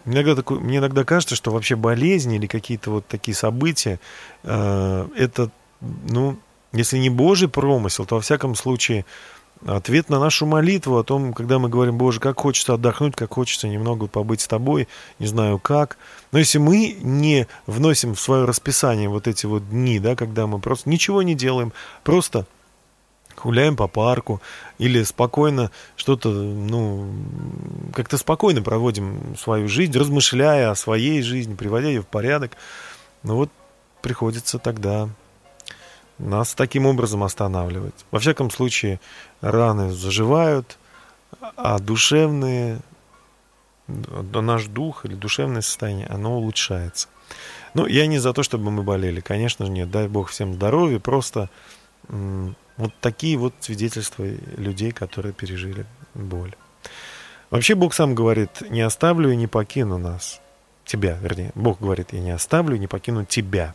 Иногда 0.05 0.35
такой, 0.35 0.59
мне 0.59 0.77
иногда 0.77 1.03
кажется, 1.03 1.35
что 1.35 1.51
вообще 1.51 1.75
болезни 1.75 2.35
или 2.35 2.47
какие-то 2.47 2.91
вот 2.91 3.07
такие 3.07 3.35
события, 3.35 3.99
э, 4.43 5.07
это, 5.15 5.49
ну, 5.81 6.37
если 6.73 6.97
не 6.97 7.09
Божий 7.09 7.47
промысел, 7.47 8.05
то 8.05 8.15
во 8.15 8.21
всяком 8.21 8.55
случае 8.55 9.05
ответ 9.65 10.09
на 10.09 10.19
нашу 10.19 10.45
молитву 10.45 10.97
о 10.97 11.03
том, 11.03 11.33
когда 11.33 11.59
мы 11.59 11.69
говорим, 11.69 11.97
Боже, 11.97 12.19
как 12.19 12.39
хочется 12.39 12.73
отдохнуть, 12.73 13.15
как 13.15 13.33
хочется 13.33 13.67
немного 13.67 14.07
побыть 14.07 14.41
с 14.41 14.47
Тобой, 14.47 14.87
не 15.19 15.27
знаю 15.27 15.59
как. 15.59 15.97
Но 16.31 16.39
если 16.39 16.57
мы 16.57 16.97
не 17.01 17.47
вносим 17.65 18.15
в 18.15 18.19
свое 18.19 18.45
расписание 18.45 19.09
вот 19.09 19.27
эти 19.27 19.45
вот 19.45 19.69
дни, 19.69 19.99
да, 19.99 20.15
когда 20.15 20.47
мы 20.47 20.59
просто 20.59 20.89
ничего 20.89 21.21
не 21.21 21.35
делаем, 21.35 21.71
просто 22.03 22.45
гуляем 23.43 23.75
по 23.75 23.87
парку 23.87 24.41
или 24.77 25.03
спокойно 25.03 25.71
что-то, 25.95 26.29
ну, 26.29 27.09
как-то 27.93 28.17
спокойно 28.17 28.61
проводим 28.61 29.35
свою 29.37 29.67
жизнь, 29.67 29.97
размышляя 29.97 30.71
о 30.71 30.75
своей 30.75 31.21
жизни, 31.21 31.55
приводя 31.55 31.87
ее 31.87 32.01
в 32.01 32.07
порядок. 32.07 32.57
Ну 33.23 33.35
вот 33.35 33.49
приходится 34.01 34.59
тогда 34.59 35.09
нас 36.17 36.53
таким 36.53 36.85
образом 36.85 37.23
останавливать. 37.23 38.05
Во 38.11 38.19
всяком 38.19 38.49
случае, 38.49 38.99
раны 39.41 39.91
заживают, 39.91 40.77
а 41.55 41.79
душевные, 41.79 42.79
наш 43.87 44.65
дух 44.65 45.05
или 45.05 45.13
душевное 45.13 45.61
состояние, 45.61 46.07
оно 46.07 46.37
улучшается. 46.37 47.07
Ну, 47.73 47.85
я 47.85 48.07
не 48.07 48.17
за 48.17 48.33
то, 48.33 48.41
чтобы 48.41 48.71
мы 48.71 48.83
болели, 48.83 49.19
конечно 49.19 49.65
же, 49.65 49.71
нет, 49.71 49.91
дай 49.91 50.07
Бог 50.07 50.29
всем 50.29 50.53
здоровья, 50.53 50.99
просто 50.99 51.49
вот 52.77 52.93
такие 53.01 53.37
вот 53.37 53.53
свидетельства 53.59 54.23
людей, 54.57 54.91
которые 54.91 55.33
пережили 55.33 55.85
боль. 56.13 56.55
Вообще 57.49 57.75
Бог 57.75 57.93
сам 57.93 58.13
говорит, 58.13 58.61
не 58.69 58.81
оставлю 58.81 59.31
и 59.31 59.35
не 59.35 59.47
покину 59.47 59.97
нас. 59.97 60.41
Тебя, 60.85 61.17
вернее. 61.21 61.51
Бог 61.55 61.79
говорит, 61.79 62.13
я 62.13 62.19
не 62.19 62.31
оставлю 62.31 62.75
и 62.75 62.79
не 62.79 62.87
покину 62.87 63.25
тебя. 63.25 63.73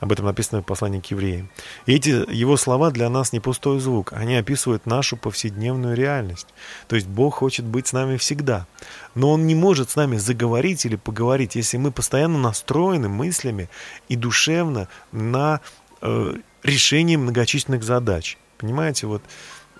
Об 0.00 0.12
этом 0.12 0.26
написано 0.26 0.60
в 0.60 0.66
послании 0.66 1.00
к 1.00 1.06
евреям. 1.06 1.48
И 1.86 1.94
эти 1.94 2.10
его 2.30 2.56
слова 2.58 2.90
для 2.90 3.08
нас 3.08 3.32
не 3.32 3.40
пустой 3.40 3.80
звук. 3.80 4.12
Они 4.12 4.36
описывают 4.36 4.84
нашу 4.84 5.16
повседневную 5.16 5.96
реальность. 5.96 6.48
То 6.88 6.96
есть 6.96 7.08
Бог 7.08 7.36
хочет 7.36 7.64
быть 7.64 7.86
с 7.86 7.92
нами 7.92 8.18
всегда. 8.18 8.66
Но 9.14 9.30
Он 9.32 9.46
не 9.46 9.54
может 9.54 9.90
с 9.90 9.96
нами 9.96 10.16
заговорить 10.16 10.84
или 10.84 10.96
поговорить, 10.96 11.54
если 11.54 11.78
мы 11.78 11.92
постоянно 11.92 12.38
настроены 12.38 13.08
мыслями 13.08 13.70
и 14.08 14.16
душевно 14.16 14.88
на 15.12 15.60
э, 16.02 16.34
решение 16.66 17.18
многочисленных 17.18 17.82
задач. 17.82 18.38
Понимаете, 18.58 19.06
вот 19.06 19.22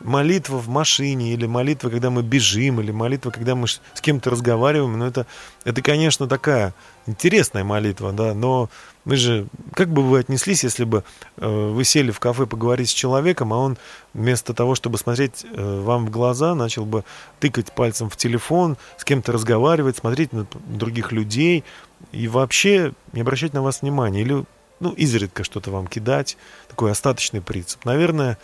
молитва 0.00 0.58
в 0.58 0.68
машине, 0.68 1.32
или 1.32 1.46
молитва, 1.46 1.90
когда 1.90 2.10
мы 2.10 2.22
бежим, 2.22 2.80
или 2.80 2.90
молитва, 2.90 3.30
когда 3.30 3.54
мы 3.54 3.66
с 3.66 3.80
кем-то 4.00 4.30
разговариваем, 4.30 4.98
ну 4.98 5.06
это, 5.06 5.26
это, 5.64 5.82
конечно, 5.82 6.26
такая 6.26 6.74
интересная 7.06 7.64
молитва, 7.64 8.12
да, 8.12 8.34
но 8.34 8.68
мы 9.04 9.16
же, 9.16 9.46
как 9.72 9.88
бы 9.88 10.02
вы 10.02 10.18
отнеслись, 10.18 10.64
если 10.64 10.84
бы 10.84 11.04
э, 11.36 11.70
вы 11.70 11.84
сели 11.84 12.10
в 12.10 12.20
кафе 12.20 12.46
поговорить 12.46 12.90
с 12.90 12.92
человеком, 12.92 13.52
а 13.52 13.58
он 13.58 13.78
вместо 14.14 14.52
того, 14.52 14.74
чтобы 14.74 14.98
смотреть 14.98 15.44
э, 15.44 15.80
вам 15.82 16.06
в 16.06 16.10
глаза, 16.10 16.54
начал 16.54 16.84
бы 16.84 17.04
тыкать 17.38 17.72
пальцем 17.72 18.10
в 18.10 18.16
телефон, 18.16 18.76
с 18.98 19.04
кем-то 19.04 19.32
разговаривать, 19.32 19.98
смотреть 19.98 20.32
на 20.32 20.46
других 20.66 21.12
людей 21.12 21.64
и 22.12 22.28
вообще 22.28 22.92
не 23.12 23.20
обращать 23.20 23.54
на 23.54 23.62
вас 23.62 23.82
внимания, 23.82 24.22
или 24.22 24.44
ну, 24.80 24.92
изредка 24.92 25.44
что-то 25.44 25.70
вам 25.70 25.86
кидать, 25.86 26.36
такой 26.68 26.92
остаточный 26.92 27.40
принцип. 27.40 27.84
Наверное, 27.84 28.38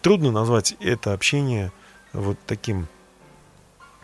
трудно 0.00 0.30
назвать 0.30 0.74
это 0.80 1.12
общение 1.12 1.72
вот 2.12 2.38
таким 2.46 2.88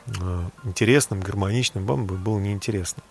э, 0.06 0.48
интересным, 0.64 1.20
гармоничным, 1.20 1.86
вам 1.86 2.06
бы 2.06 2.16
было 2.16 2.38
неинтересно. 2.38 3.02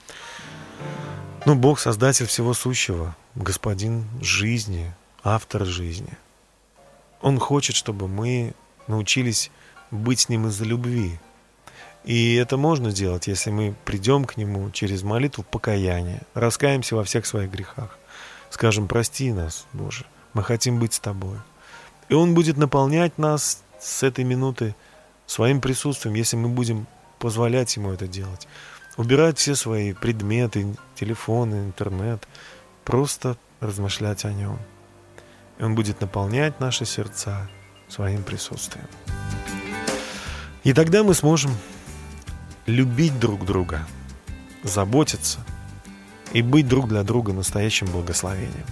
Но 1.45 1.55
Бог, 1.55 1.79
Создатель 1.79 2.25
всего 2.25 2.53
сущего, 2.53 3.15
Господин 3.35 4.05
жизни, 4.21 4.91
автор 5.23 5.65
жизни. 5.65 6.17
Он 7.21 7.39
хочет, 7.39 7.75
чтобы 7.75 8.07
мы 8.07 8.53
научились 8.87 9.51
быть 9.91 10.21
с 10.21 10.29
Ним 10.29 10.47
из-за 10.47 10.65
любви. 10.65 11.19
И 12.03 12.35
это 12.35 12.57
можно 12.57 12.89
сделать, 12.89 13.27
если 13.27 13.51
мы 13.51 13.75
придем 13.85 14.25
к 14.25 14.37
Нему 14.37 14.71
через 14.71 15.03
молитву 15.03 15.43
покаяния, 15.43 16.21
раскаемся 16.33 16.95
во 16.95 17.03
всех 17.03 17.25
своих 17.25 17.51
грехах 17.51 17.97
скажем, 18.49 18.87
прости 18.87 19.31
нас, 19.31 19.65
Боже, 19.73 20.05
мы 20.33 20.43
хотим 20.43 20.79
быть 20.79 20.93
с 20.93 20.99
Тобой. 20.99 21.37
И 22.09 22.13
Он 22.13 22.33
будет 22.33 22.57
наполнять 22.57 23.17
нас 23.17 23.63
с 23.79 24.03
этой 24.03 24.23
минуты 24.23 24.75
своим 25.25 25.61
присутствием, 25.61 26.15
если 26.15 26.37
мы 26.37 26.49
будем 26.49 26.87
позволять 27.19 27.75
Ему 27.75 27.91
это 27.91 28.07
делать. 28.07 28.47
Убирать 28.95 29.37
все 29.37 29.55
свои 29.55 29.93
предметы, 29.93 30.75
телефоны, 30.95 31.65
интернет, 31.65 32.27
просто 32.83 33.37
размышлять 33.59 34.25
о 34.25 34.31
Нем. 34.31 34.59
И 35.59 35.63
Он 35.63 35.75
будет 35.75 36.01
наполнять 36.01 36.59
наши 36.59 36.85
сердца 36.85 37.49
своим 37.89 38.23
присутствием. 38.23 38.87
И 40.63 40.73
тогда 40.73 41.03
мы 41.03 41.13
сможем 41.13 41.51
любить 42.65 43.19
друг 43.19 43.45
друга, 43.45 43.85
заботиться– 44.63 45.39
и 46.33 46.41
быть 46.41 46.67
друг 46.67 46.87
для 46.87 47.03
друга 47.03 47.33
настоящим 47.33 47.87
благословением. 47.87 48.65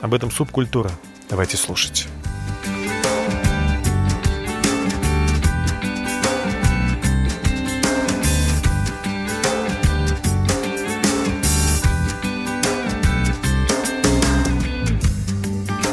Об 0.00 0.14
этом 0.14 0.30
субкультура. 0.30 0.90
Давайте 1.30 1.56
слушать. 1.56 2.08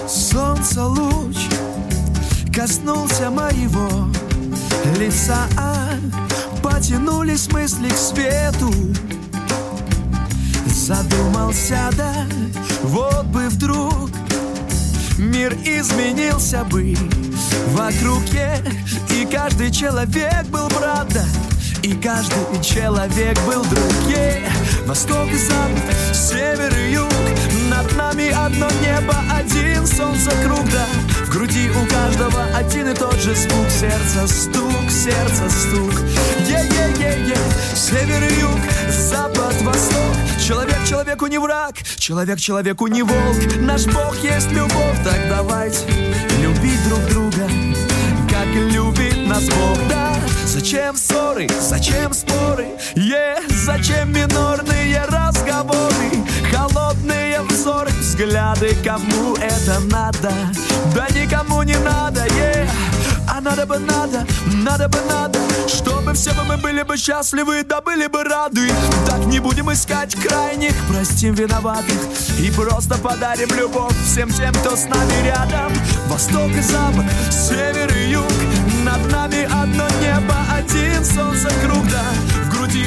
Солнце 0.07 0.83
луч 0.83 1.37
коснулся 2.53 3.29
моего 3.29 4.09
лица 4.97 5.47
Потянулись 6.61 7.51
мысли 7.51 7.89
к 7.89 7.97
свету 7.97 8.71
Задумался, 10.81 11.91
да, 11.95 12.25
вот 12.81 13.25
бы 13.25 13.49
вдруг 13.49 14.09
Мир 15.19 15.53
изменился 15.63 16.63
бы 16.63 16.95
вокруг 17.67 18.23
И 19.11 19.27
каждый 19.31 19.69
человек 19.69 20.43
был 20.47 20.67
брат, 20.69 21.07
да? 21.13 21.23
И 21.83 21.93
каждый 21.93 22.63
человек 22.63 23.39
был 23.45 23.63
друг. 23.65 23.93
Ей, 24.09 24.43
Восток 24.87 25.27
и 25.31 25.37
запад, 25.37 26.15
север 26.15 26.73
и 26.75 26.93
юг. 26.93 27.11
Над 27.69 27.95
нами 27.95 28.29
одно 28.29 28.67
небо, 28.81 29.15
один 29.31 29.85
солнце 29.85 30.31
круг 30.43 30.65
Да, 30.71 30.87
груди 31.31 31.69
у 31.69 31.87
каждого 31.87 32.43
один 32.55 32.89
и 32.89 32.93
тот 32.93 33.15
же 33.15 33.33
звук 33.33 33.69
Сердце 33.69 34.27
стук, 34.27 34.89
сердце 34.89 35.49
стук. 35.49 35.93
Е-е-е-е, 36.47 37.37
север 37.75 38.23
и 38.23 38.39
юг, 38.41 38.59
запад, 38.89 39.55
восток. 39.61 40.15
Человек 40.45 40.83
человеку 40.85 41.27
не 41.27 41.37
враг, 41.37 41.75
человек 41.97 42.39
человеку 42.39 42.87
не 42.87 43.03
волк. 43.03 43.37
Наш 43.61 43.85
Бог 43.85 44.15
есть 44.23 44.51
любовь, 44.51 45.03
так 45.03 45.19
давайте 45.29 45.85
любить 46.41 46.83
друг 46.89 46.99
друга 47.09 47.47
Как 48.29 48.47
любит 48.47 49.27
нас 49.27 49.45
Бог, 49.45 49.77
да 49.87 50.15
Зачем 50.45 50.95
ссоры, 50.97 51.47
зачем 51.61 52.13
споры, 52.13 52.67
е, 52.95 53.37
зачем 53.49 54.11
минорные 54.11 55.03
разговоры 55.05 56.20
Холодные 57.01 57.41
взоры, 57.41 57.89
взгляды, 57.99 58.75
кому 58.83 59.35
это 59.35 59.79
надо? 59.91 60.31
Да 60.93 61.07
никому 61.09 61.63
не 61.63 61.75
надо, 61.77 62.23
е, 62.35 62.69
а 63.27 63.41
надо 63.41 63.65
бы 63.65 63.79
надо, 63.79 64.25
надо 64.45 64.87
бы 64.87 64.99
надо 65.09 65.39
Чтобы 65.67 66.13
все 66.13 66.31
бы 66.33 66.43
мы 66.43 66.57
были 66.57 66.83
бы 66.83 66.97
счастливы, 66.97 67.63
да 67.63 67.81
были 67.81 68.05
бы 68.05 68.23
рады. 68.23 68.71
Так 69.07 69.25
не 69.25 69.39
будем 69.39 69.71
искать 69.71 70.15
крайних, 70.15 70.75
простим 70.87 71.33
виноватых 71.33 71.97
И 72.39 72.51
просто 72.51 72.97
подарим 72.99 73.49
любовь 73.57 73.95
всем 74.05 74.31
тем, 74.31 74.53
кто 74.53 74.75
с 74.75 74.85
нами 74.85 75.25
рядом. 75.25 75.73
Восток 76.07 76.51
и 76.51 76.61
запад, 76.61 77.05
север 77.31 77.91
и 77.95 78.11
юг 78.11 78.31
Над 78.83 79.11
нами 79.11 79.45
одно 79.45 79.87
небо, 80.01 80.35
один 80.55 81.03
солнце 81.03 81.49
круг, 81.63 81.83
да 81.89 82.30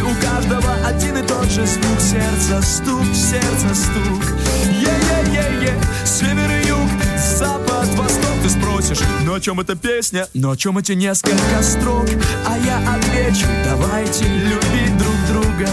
у 0.05 0.15
каждого 0.23 0.75
один 0.87 1.17
и 1.17 1.23
тот 1.27 1.47
же 1.47 1.67
звук 1.67 2.01
Сердце 2.01 2.63
стук, 2.63 3.05
сердце 3.15 3.75
стук 3.75 4.23
Е-е-е-е, 4.71 5.75
север 6.05 6.51
и 6.51 6.69
юг, 6.69 6.91
запад, 7.17 7.89
восток 7.97 8.31
Ты 8.43 8.49
спросишь, 8.51 9.01
ну 9.25 9.35
о 9.35 9.41
чем 9.41 9.61
эта 9.61 9.77
песня? 9.77 10.29
Ну 10.35 10.51
о 10.51 10.57
чем 10.57 10.79
эти 10.79 10.93
несколько 10.93 11.63
строк? 11.63 12.07
А 12.47 12.59
я 12.59 12.79
отвечу, 12.95 13.47
давайте 13.65 14.25
любить 14.25 14.99
друг 14.99 15.17
друга 15.29 15.69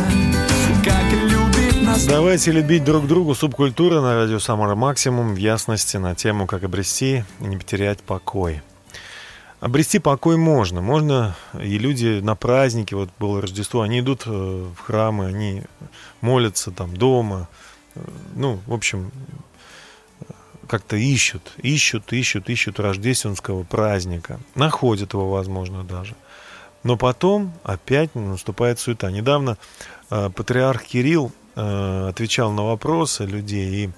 Как 0.83 1.11
любит 1.11 1.81
нас 1.81 2.05
Давайте 2.05 2.51
любить 2.51 2.83
друг 2.83 3.07
другу. 3.07 3.35
Субкультура 3.35 4.01
на 4.01 4.15
радио 4.15 4.39
Самара 4.39 4.75
Максимум 4.75 5.33
в 5.33 5.37
ясности 5.37 5.97
на 5.97 6.15
тему, 6.15 6.47
как 6.47 6.63
обрести 6.63 7.23
и 7.41 7.43
не 7.43 7.57
потерять 7.57 7.99
покой. 7.99 8.61
Обрести 9.61 9.99
покой 9.99 10.37
можно. 10.37 10.81
Можно, 10.81 11.35
и 11.53 11.77
люди 11.77 12.19
на 12.19 12.35
праздники, 12.35 12.95
вот 12.95 13.09
было 13.19 13.41
Рождество, 13.41 13.81
они 13.81 13.99
идут 13.99 14.23
э, 14.25 14.29
в 14.29 14.79
храмы, 14.79 15.27
они 15.27 15.61
молятся 16.19 16.71
там 16.71 16.97
дома. 16.97 17.47
Э, 17.93 18.01
Ну, 18.35 18.59
в 18.65 18.73
общем, 18.73 19.11
как-то 20.67 20.95
ищут, 20.95 21.53
ищут, 21.57 22.11
ищут, 22.11 22.49
ищут 22.49 22.79
рождественского 22.79 23.63
праздника. 23.63 24.39
Находят 24.55 25.13
его, 25.13 25.29
возможно, 25.29 25.83
даже. 25.83 26.15
Но 26.81 26.97
потом 26.97 27.53
опять 27.63 28.15
наступает 28.15 28.79
суета. 28.79 29.11
Недавно 29.11 29.59
э, 30.09 30.31
патриарх 30.35 30.85
Кирилл 30.85 31.31
э, 31.55 32.07
отвечал 32.09 32.51
на 32.51 32.63
вопросы 32.63 33.25
людей, 33.25 33.85
и 33.85 33.89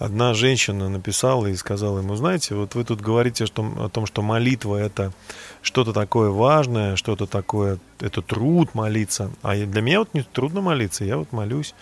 одна 0.00 0.32
женщина 0.32 0.88
написала 0.88 1.46
и 1.46 1.54
сказала 1.54 1.98
ему, 1.98 2.16
знаете, 2.16 2.54
вот 2.54 2.74
вы 2.74 2.84
тут 2.84 3.02
говорите 3.02 3.44
что, 3.44 3.62
о 3.78 3.88
том, 3.90 4.06
что 4.06 4.22
молитва 4.22 4.76
это 4.76 5.12
что-то 5.60 5.92
такое 5.92 6.30
важное, 6.30 6.96
что-то 6.96 7.26
такое, 7.26 7.78
это 8.00 8.22
труд 8.22 8.74
молиться. 8.74 9.30
А 9.42 9.54
для 9.54 9.82
меня 9.82 9.98
вот 9.98 10.14
не 10.14 10.22
трудно 10.22 10.62
молиться, 10.62 11.04
я 11.04 11.18
вот 11.18 11.32
молюсь 11.32 11.74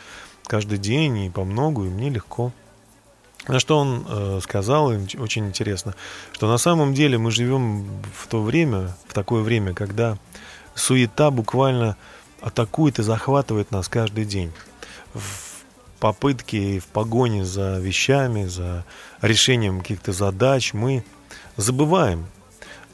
каждый 0.46 0.78
день 0.78 1.16
и 1.18 1.30
по 1.30 1.44
многу, 1.44 1.84
и 1.84 1.88
мне 1.88 2.10
легко. 2.10 2.52
На 3.46 3.60
что 3.60 3.78
он 3.78 4.04
э, 4.08 4.40
сказал, 4.42 4.86
очень 4.86 5.46
интересно, 5.46 5.94
что 6.32 6.48
на 6.48 6.58
самом 6.58 6.94
деле 6.94 7.18
мы 7.18 7.30
живем 7.30 7.86
в 8.16 8.26
то 8.26 8.42
время, 8.42 8.96
в 9.06 9.14
такое 9.14 9.42
время, 9.42 9.74
когда 9.74 10.18
суета 10.74 11.30
буквально 11.30 11.96
атакует 12.40 12.98
и 12.98 13.04
захватывает 13.04 13.70
нас 13.70 13.88
каждый 13.88 14.24
день. 14.24 14.52
В 15.14 15.47
попытке 15.98 16.78
в 16.78 16.86
погоне 16.86 17.44
за 17.44 17.78
вещами, 17.78 18.46
за 18.46 18.84
решением 19.20 19.80
каких-то 19.80 20.12
задач 20.12 20.72
мы 20.72 21.04
забываем 21.56 22.26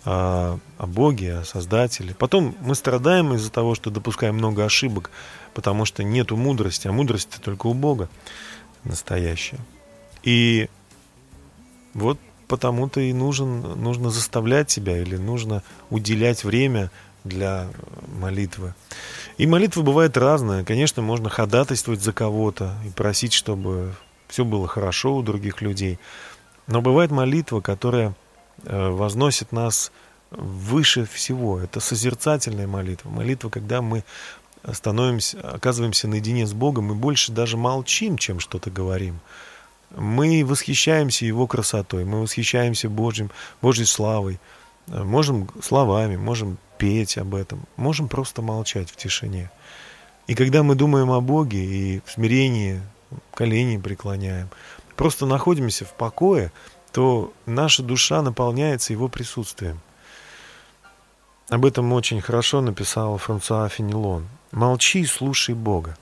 о, 0.05 0.59
о 0.79 0.87
Боге, 0.87 1.39
о 1.39 1.45
Создателе. 1.45 2.15
Потом 2.15 2.55
мы 2.61 2.75
страдаем 2.75 3.35
из-за 3.35 3.51
того, 3.51 3.75
что 3.75 3.91
допускаем 3.91 4.37
много 4.37 4.65
ошибок, 4.65 5.11
потому 5.55 5.85
что 5.85 6.03
нету 6.03 6.37
мудрости, 6.37 6.89
а 6.89 6.93
мудрость 6.93 7.41
только 7.43 7.67
у 7.67 7.75
Бога 7.75 8.09
настоящая. 8.85 9.61
И 10.23 10.69
вот 11.95 12.19
потому-то 12.49 13.01
и 13.01 13.13
нужен, 13.13 13.61
нужно 13.81 14.11
заставлять 14.11 14.71
себя 14.71 14.99
или 14.99 15.17
нужно 15.17 15.63
уделять 15.91 16.45
время 16.45 16.91
для 17.25 17.69
молитвы. 18.21 18.75
И 19.39 19.47
молитва 19.47 19.83
бывает 19.83 20.17
разная. 20.17 20.65
Конечно, 20.65 21.03
можно 21.03 21.29
ходатайствовать 21.29 22.03
за 22.03 22.13
кого-то 22.13 22.75
и 22.87 22.91
просить, 22.91 23.33
чтобы 23.33 23.95
все 24.29 24.45
было 24.45 24.69
хорошо 24.69 25.17
у 25.17 25.23
других 25.23 25.63
людей. 25.63 25.99
Но 26.67 26.81
бывает 26.81 27.11
молитва, 27.11 27.61
которая 27.61 28.15
э, 28.63 28.89
возносит 28.91 29.53
нас 29.53 29.91
выше 30.31 31.07
всего. 31.07 31.61
Это 31.61 31.81
созерцательная 31.81 32.67
молитва. 32.67 33.09
Молитва, 33.11 33.49
когда 33.51 33.83
мы 33.83 34.05
становимся, 34.73 35.41
оказываемся 35.41 36.09
наедине 36.09 36.47
с 36.47 36.53
Богом 36.53 36.93
и 36.93 36.95
больше 36.95 37.33
даже 37.33 37.57
молчим, 37.57 38.17
чем 38.19 38.41
что-то 38.41 38.71
говорим. 38.71 39.21
Мы 39.97 40.45
восхищаемся 40.45 41.27
Его 41.27 41.47
красотой, 41.47 42.05
мы 42.05 42.23
восхищаемся 42.23 42.89
Божьим, 42.89 43.31
Божьей 43.63 43.87
славой. 43.87 44.41
Можем 44.87 45.49
словами, 45.63 46.17
можем 46.17 46.59
петь 46.79 47.17
об 47.17 47.35
этом, 47.35 47.61
можем 47.77 48.09
просто 48.09 48.43
молчать 48.43 48.91
в 48.91 48.97
тишине. 48.97 49.51
И 50.27 50.35
когда 50.35 50.63
мы 50.63 50.75
думаем 50.75 51.11
о 51.11 51.21
Боге 51.21 51.65
и 51.65 52.03
в 52.05 52.11
смирении 52.11 52.81
колени 53.35 53.79
преклоняем, 53.79 54.49
просто 54.97 55.27
находимся 55.27 55.85
в 55.85 55.93
покое, 55.95 56.53
то 56.93 57.33
наша 57.47 57.83
душа 57.83 58.23
наполняется 58.23 58.93
Его 58.93 59.09
присутствием. 59.09 59.81
Об 61.49 61.67
этом 61.67 61.93
очень 61.93 62.21
хорошо 62.21 62.61
написал 62.61 63.19
Франсуа 63.19 63.69
Фенелон. 63.69 64.27
«Молчи 64.51 65.01
и 65.01 65.07
слушай 65.07 65.55
Бога. 65.55 65.97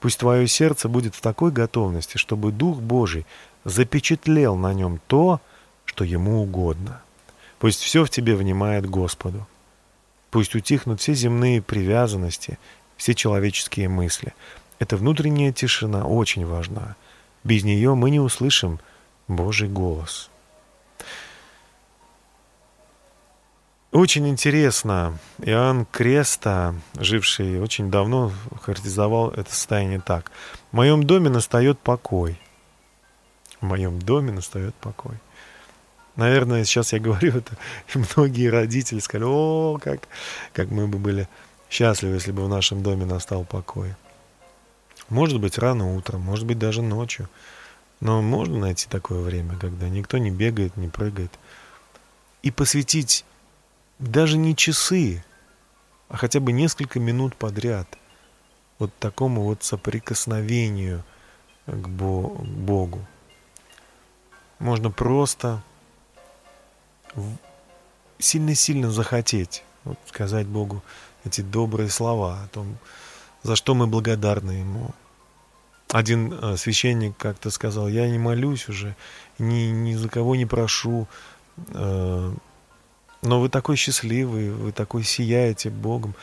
Пусть 0.00 0.18
твое 0.18 0.46
сердце 0.46 0.88
будет 0.88 1.14
в 1.14 1.20
такой 1.20 1.50
готовности, 1.50 2.18
чтобы 2.18 2.52
Дух 2.52 2.78
Божий 2.78 3.26
запечатлел 3.64 4.56
на 4.56 4.74
нем 4.74 5.00
то, 5.06 5.40
что 5.84 6.04
Ему 6.04 6.42
угодно. 6.42 7.00
Пусть 7.64 7.80
все 7.80 8.04
в 8.04 8.10
тебе 8.10 8.36
внимает 8.36 8.84
Господу. 8.84 9.46
Пусть 10.30 10.54
утихнут 10.54 11.00
все 11.00 11.14
земные 11.14 11.62
привязанности, 11.62 12.58
все 12.98 13.14
человеческие 13.14 13.88
мысли. 13.88 14.34
Эта 14.78 14.98
внутренняя 14.98 15.50
тишина 15.50 16.04
очень 16.04 16.44
важна. 16.44 16.94
Без 17.42 17.64
нее 17.64 17.94
мы 17.94 18.10
не 18.10 18.20
услышим 18.20 18.80
Божий 19.28 19.70
голос. 19.70 20.28
Очень 23.92 24.28
интересно, 24.28 25.18
Иоанн 25.38 25.86
Креста, 25.86 26.74
живший 26.98 27.62
очень 27.62 27.90
давно, 27.90 28.30
характеризовал 28.60 29.30
это 29.30 29.50
состояние 29.50 30.02
так. 30.02 30.30
В 30.70 30.76
моем 30.76 31.02
доме 31.02 31.30
настает 31.30 31.78
покой. 31.78 32.38
В 33.58 33.64
моем 33.64 34.00
доме 34.00 34.32
настает 34.32 34.74
покой. 34.74 35.16
Наверное, 36.16 36.64
сейчас 36.64 36.92
я 36.92 37.00
говорю 37.00 37.38
это, 37.38 37.56
и 37.94 37.98
многие 38.16 38.48
родители 38.48 39.00
сказали, 39.00 39.28
о, 39.28 39.78
как, 39.82 40.08
как 40.52 40.70
мы 40.70 40.86
бы 40.86 40.98
были 40.98 41.28
счастливы, 41.70 42.14
если 42.14 42.32
бы 42.32 42.44
в 42.44 42.48
нашем 42.48 42.82
доме 42.82 43.04
настал 43.04 43.44
покой. 43.44 43.94
Может 45.08 45.40
быть, 45.40 45.58
рано 45.58 45.94
утром, 45.96 46.20
может 46.22 46.46
быть, 46.46 46.58
даже 46.58 46.82
ночью. 46.82 47.28
Но 48.00 48.22
можно 48.22 48.58
найти 48.58 48.86
такое 48.88 49.20
время, 49.20 49.56
когда 49.58 49.88
никто 49.88 50.18
не 50.18 50.30
бегает, 50.30 50.76
не 50.76 50.88
прыгает. 50.88 51.32
И 52.42 52.50
посвятить 52.50 53.24
даже 53.98 54.36
не 54.36 54.54
часы, 54.56 55.24
а 56.08 56.16
хотя 56.16 56.40
бы 56.40 56.52
несколько 56.52 57.00
минут 57.00 57.36
подряд 57.36 57.88
вот 58.78 58.90
такому 58.98 59.42
вот 59.42 59.62
соприкосновению 59.62 61.04
к 61.66 61.88
Бо- 61.88 62.30
к 62.30 62.46
Богу. 62.46 63.06
Можно 64.58 64.90
просто 64.90 65.62
сильно-сильно 68.18 68.90
захотеть 68.90 69.64
вот 69.84 69.98
сказать 70.06 70.46
Богу 70.46 70.82
эти 71.24 71.40
добрые 71.40 71.88
слова 71.88 72.42
о 72.44 72.48
том, 72.48 72.76
за 73.42 73.56
что 73.56 73.74
мы 73.74 73.86
благодарны 73.86 74.52
Ему. 74.52 74.90
Один 75.90 76.32
э, 76.32 76.56
священник 76.56 77.16
как-то 77.16 77.50
сказал, 77.50 77.88
я 77.88 78.08
не 78.08 78.18
молюсь 78.18 78.68
уже, 78.68 78.96
ни, 79.38 79.66
ни 79.70 79.94
за 79.94 80.08
кого 80.08 80.34
не 80.34 80.46
прошу, 80.46 81.06
э, 81.68 82.34
но 83.22 83.40
вы 83.40 83.48
такой 83.48 83.76
счастливый, 83.76 84.50
вы 84.50 84.72
такой 84.72 85.04
сияете 85.04 85.70
Богом. 85.70 86.14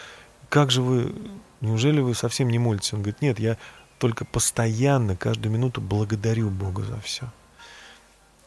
как 0.49 0.71
же 0.71 0.81
вы, 0.81 1.15
неужели 1.61 2.01
вы 2.01 2.15
совсем 2.15 2.49
не 2.49 2.59
молитесь? 2.59 2.93
Он 2.93 2.99
говорит, 2.99 3.21
нет, 3.21 3.39
я 3.39 3.57
только 3.97 4.25
постоянно, 4.25 5.15
каждую 5.15 5.53
минуту 5.53 5.79
благодарю 5.79 6.49
Бога 6.49 6.83
за 6.83 6.99
все. 7.01 7.31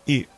И 0.06 0.28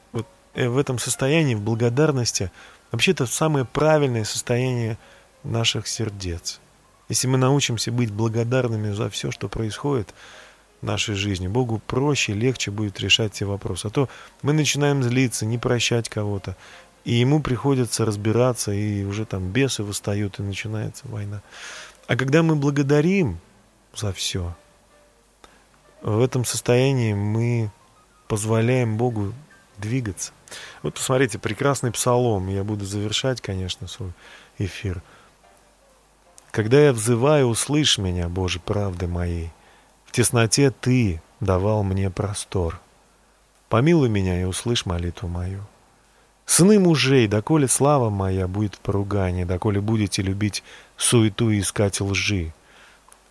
в 0.65 0.79
этом 0.79 0.99
состоянии, 0.99 1.55
в 1.55 1.61
благодарности, 1.61 2.51
вообще 2.91 3.13
это 3.13 3.27
самое 3.27 3.65
правильное 3.65 4.25
состояние 4.25 4.99
наших 5.45 5.87
сердец. 5.87 6.61
Если 7.09 7.29
мы 7.29 7.39
научимся 7.39 7.93
быть 7.93 8.11
благодарными 8.11 8.91
за 8.93 9.11
все, 9.11 9.31
что 9.31 9.49
происходит 9.49 10.15
в 10.81 10.87
нашей 10.87 11.15
жизни, 11.15 11.47
Богу 11.47 11.81
проще, 11.87 12.33
легче 12.33 12.71
будет 12.71 12.99
решать 13.01 13.35
все 13.35 13.45
вопросы. 13.45 13.87
А 13.87 13.91
то 13.91 14.09
мы 14.43 14.53
начинаем 14.53 15.03
злиться, 15.03 15.47
не 15.47 15.59
прощать 15.59 16.09
кого-то, 16.09 16.57
и 17.05 17.15
ему 17.15 17.41
приходится 17.41 18.05
разбираться, 18.05 18.73
и 18.73 19.05
уже 19.05 19.27
там 19.27 19.51
бесы 19.51 19.85
восстают, 19.85 20.41
и 20.41 20.43
начинается 20.43 21.07
война. 21.07 21.43
А 22.09 22.17
когда 22.17 22.43
мы 22.43 22.57
благодарим 22.57 23.39
за 23.95 24.13
все, 24.13 24.57
в 26.03 26.21
этом 26.21 26.45
состоянии 26.45 27.15
мы 27.15 27.71
позволяем 28.27 28.97
Богу 28.97 29.33
двигаться. 29.79 30.33
Вот 30.83 30.95
посмотрите, 30.95 31.39
прекрасный 31.39 31.91
псалом. 31.91 32.49
Я 32.49 32.65
буду 32.65 32.85
завершать, 32.85 33.41
конечно, 33.41 33.87
свой 33.89 34.13
эфир. 34.59 35.03
Когда 36.51 36.81
я 36.81 36.93
взываю, 36.93 37.47
услышь 37.47 37.99
меня, 37.99 38.29
Боже, 38.29 38.61
правды 38.61 39.07
моей. 39.07 39.51
В 40.07 40.13
тесноте 40.13 40.71
Ты 40.71 41.21
давал 41.41 41.83
мне 41.83 42.11
простор. 42.11 42.81
Помилуй 43.69 44.09
меня 44.09 44.41
и 44.41 44.45
услышь 44.45 44.87
молитву 44.87 45.29
мою. 45.29 45.63
Сыны 46.47 46.79
мужей, 46.79 47.27
доколе 47.27 47.67
слава 47.67 48.09
моя 48.09 48.47
будет 48.47 48.77
в 48.77 48.79
поругании, 48.79 49.43
доколе 49.43 49.81
будете 49.81 50.23
любить 50.23 50.63
суету 50.97 51.51
и 51.51 51.59
искать 51.59 52.01
лжи. 52.01 52.53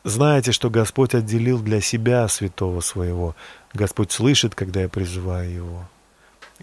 Знаете, 0.03 0.51
что 0.51 0.69
Господь 0.69 1.15
отделил 1.15 1.59
для 1.59 1.81
себя 1.81 2.27
святого 2.27 2.81
своего. 2.81 3.35
Господь 3.73 4.11
слышит, 4.11 4.53
когда 4.53 4.81
я 4.81 4.89
призываю 4.89 5.51
Его. 5.51 5.89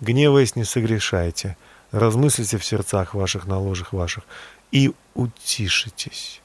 Гневаясь, 0.00 0.56
не 0.56 0.64
согрешайте, 0.64 1.56
размыслите 1.90 2.58
в 2.58 2.64
сердцах 2.64 3.14
ваших, 3.14 3.46
на 3.46 3.58
ложах 3.58 3.92
ваших, 3.92 4.24
и 4.70 4.92
утишитесь. 5.14 6.40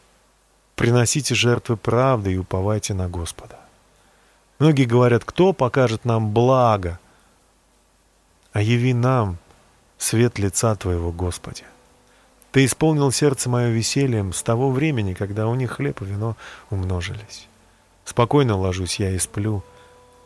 Приносите 0.76 1.34
жертвы 1.34 1.78
правды 1.78 2.34
и 2.34 2.38
уповайте 2.38 2.94
на 2.94 3.10
Господа. 3.10 3.60
Многие 4.60 4.86
говорят, 4.86 5.24
кто 5.24 5.54
покажет 5.54 6.06
нам 6.06 6.32
благо, 6.32 7.00
а 8.52 8.62
яви 8.62 8.94
нам 8.94 9.38
свет 9.98 10.40
лица 10.40 10.76
Твоего, 10.76 11.12
Господи. 11.12 11.64
Ты 12.52 12.66
исполнил 12.66 13.12
сердце 13.12 13.50
мое 13.50 13.70
весельем 13.70 14.34
с 14.34 14.42
того 14.42 14.72
времени, 14.72 15.14
когда 15.14 15.48
у 15.48 15.56
них 15.56 15.74
хлеб 15.74 16.02
и 16.02 16.06
вино 16.06 16.36
умножились. 16.70 17.48
Спокойно 18.06 18.58
ложусь 18.58 19.00
я 19.00 19.12
и 19.12 19.20
сплю, 19.20 19.64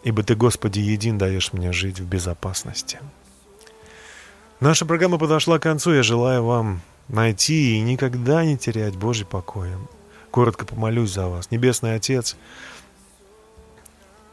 ибо 0.03 0.23
Ты, 0.23 0.35
Господи, 0.35 0.79
един 0.79 1.17
даешь 1.17 1.53
мне 1.53 1.71
жить 1.71 1.99
в 1.99 2.05
безопасности. 2.05 2.99
Наша 4.59 4.85
программа 4.85 5.17
подошла 5.17 5.59
к 5.59 5.63
концу. 5.63 5.93
Я 5.93 6.03
желаю 6.03 6.43
вам 6.43 6.81
найти 7.07 7.77
и 7.77 7.81
никогда 7.81 8.45
не 8.45 8.57
терять 8.57 8.95
Божий 8.95 9.25
покой. 9.25 9.69
Коротко 10.29 10.65
помолюсь 10.65 11.11
за 11.11 11.27
вас. 11.27 11.51
Небесный 11.51 11.95
Отец, 11.95 12.37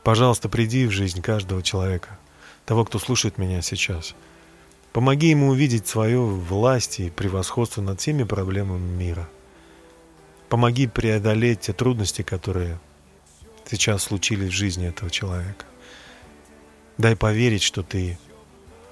пожалуйста, 0.05 0.49
приди 0.49 0.87
в 0.87 0.91
жизнь 0.91 1.23
каждого 1.23 1.62
человека, 1.62 2.19
того, 2.66 2.85
кто 2.85 2.99
слушает 2.99 3.39
меня 3.39 3.62
сейчас– 3.62 4.14
Помоги 4.93 5.29
ему 5.29 5.51
увидеть 5.51 5.87
свою 5.87 6.27
власть 6.27 6.99
и 6.99 7.11
превосходство 7.11 7.83
над 7.83 8.01
всеми 8.01 8.25
проблемами 8.25 8.81
мира. 8.81 9.29
Помоги 10.49 10.87
преодолеть 10.87 11.61
те 11.61 11.73
трудности, 11.73 12.23
которые 12.23 12.81
сейчас 13.71 14.03
случились 14.05 14.51
в 14.51 14.57
жизни 14.57 14.87
этого 14.87 15.11
человека. 15.11 15.64
Дай 16.97 17.16
поверить, 17.16 17.62
что 17.62 17.83
ты 17.83 18.19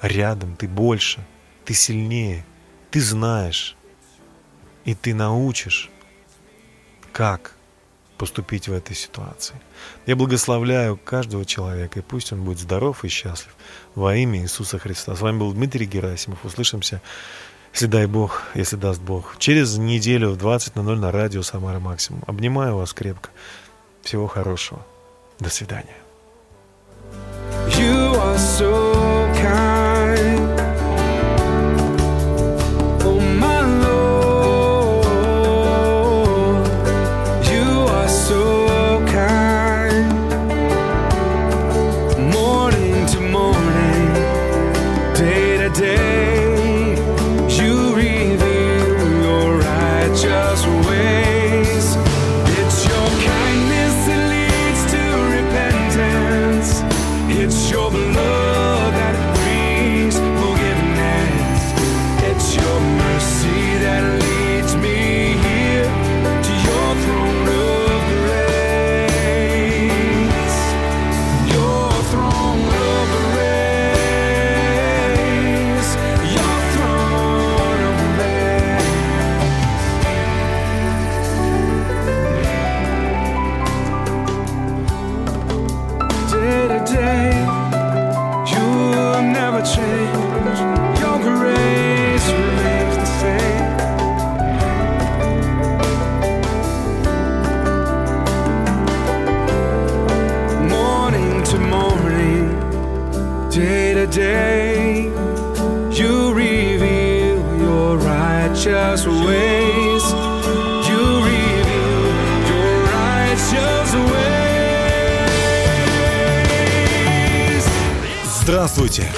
рядом, 0.00 0.56
ты 0.56 0.68
больше, 0.68 1.24
ты 1.64 1.74
сильнее, 1.74 2.44
ты 2.90 3.00
знаешь, 3.00 3.76
и 4.84 4.94
ты 4.94 5.14
научишь, 5.14 5.90
как 7.12 7.56
поступить 8.16 8.68
в 8.68 8.72
этой 8.72 8.94
ситуации. 8.94 9.60
Я 10.06 10.16
благословляю 10.16 10.96
каждого 10.96 11.44
человека, 11.44 11.98
и 11.98 12.02
пусть 12.02 12.32
он 12.32 12.44
будет 12.44 12.58
здоров 12.58 13.04
и 13.04 13.08
счастлив 13.08 13.54
во 13.94 14.16
имя 14.16 14.40
Иисуса 14.40 14.78
Христа. 14.78 15.14
С 15.14 15.20
вами 15.20 15.38
был 15.38 15.52
Дмитрий 15.52 15.86
Герасимов. 15.86 16.44
Услышимся, 16.44 17.02
если 17.72 17.86
дай 17.86 18.06
Бог, 18.06 18.44
если 18.54 18.76
даст 18.76 19.00
Бог, 19.00 19.36
через 19.38 19.76
неделю 19.76 20.30
в 20.30 20.38
20.00 20.38 20.94
на 20.96 21.12
радио 21.12 21.42
«Самара 21.42 21.78
Максимум». 21.78 22.22
Обнимаю 22.26 22.76
вас 22.76 22.94
крепко. 22.94 23.30
Всего 24.06 24.28
хорошего. 24.28 24.78
До 25.40 25.50
свидания. 25.50 25.96
You 27.76 28.14
are 28.14 28.38
so 28.38 28.95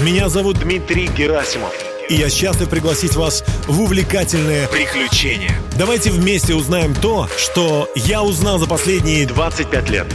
меня 0.01 0.29
зовут 0.29 0.59
Дмитрий 0.61 1.09
Герасимов. 1.09 1.73
И 2.09 2.15
я 2.15 2.31
счастлив 2.31 2.69
пригласить 2.69 3.17
вас 3.17 3.45
в 3.67 3.81
увлекательное 3.81 4.69
приключение. 4.69 5.51
Давайте 5.77 6.11
вместе 6.11 6.55
узнаем 6.55 6.95
то, 6.95 7.29
что 7.37 7.91
я 7.95 8.23
узнал 8.23 8.59
за 8.59 8.67
последние 8.67 9.27
25 9.27 9.91
лет. 9.91 10.07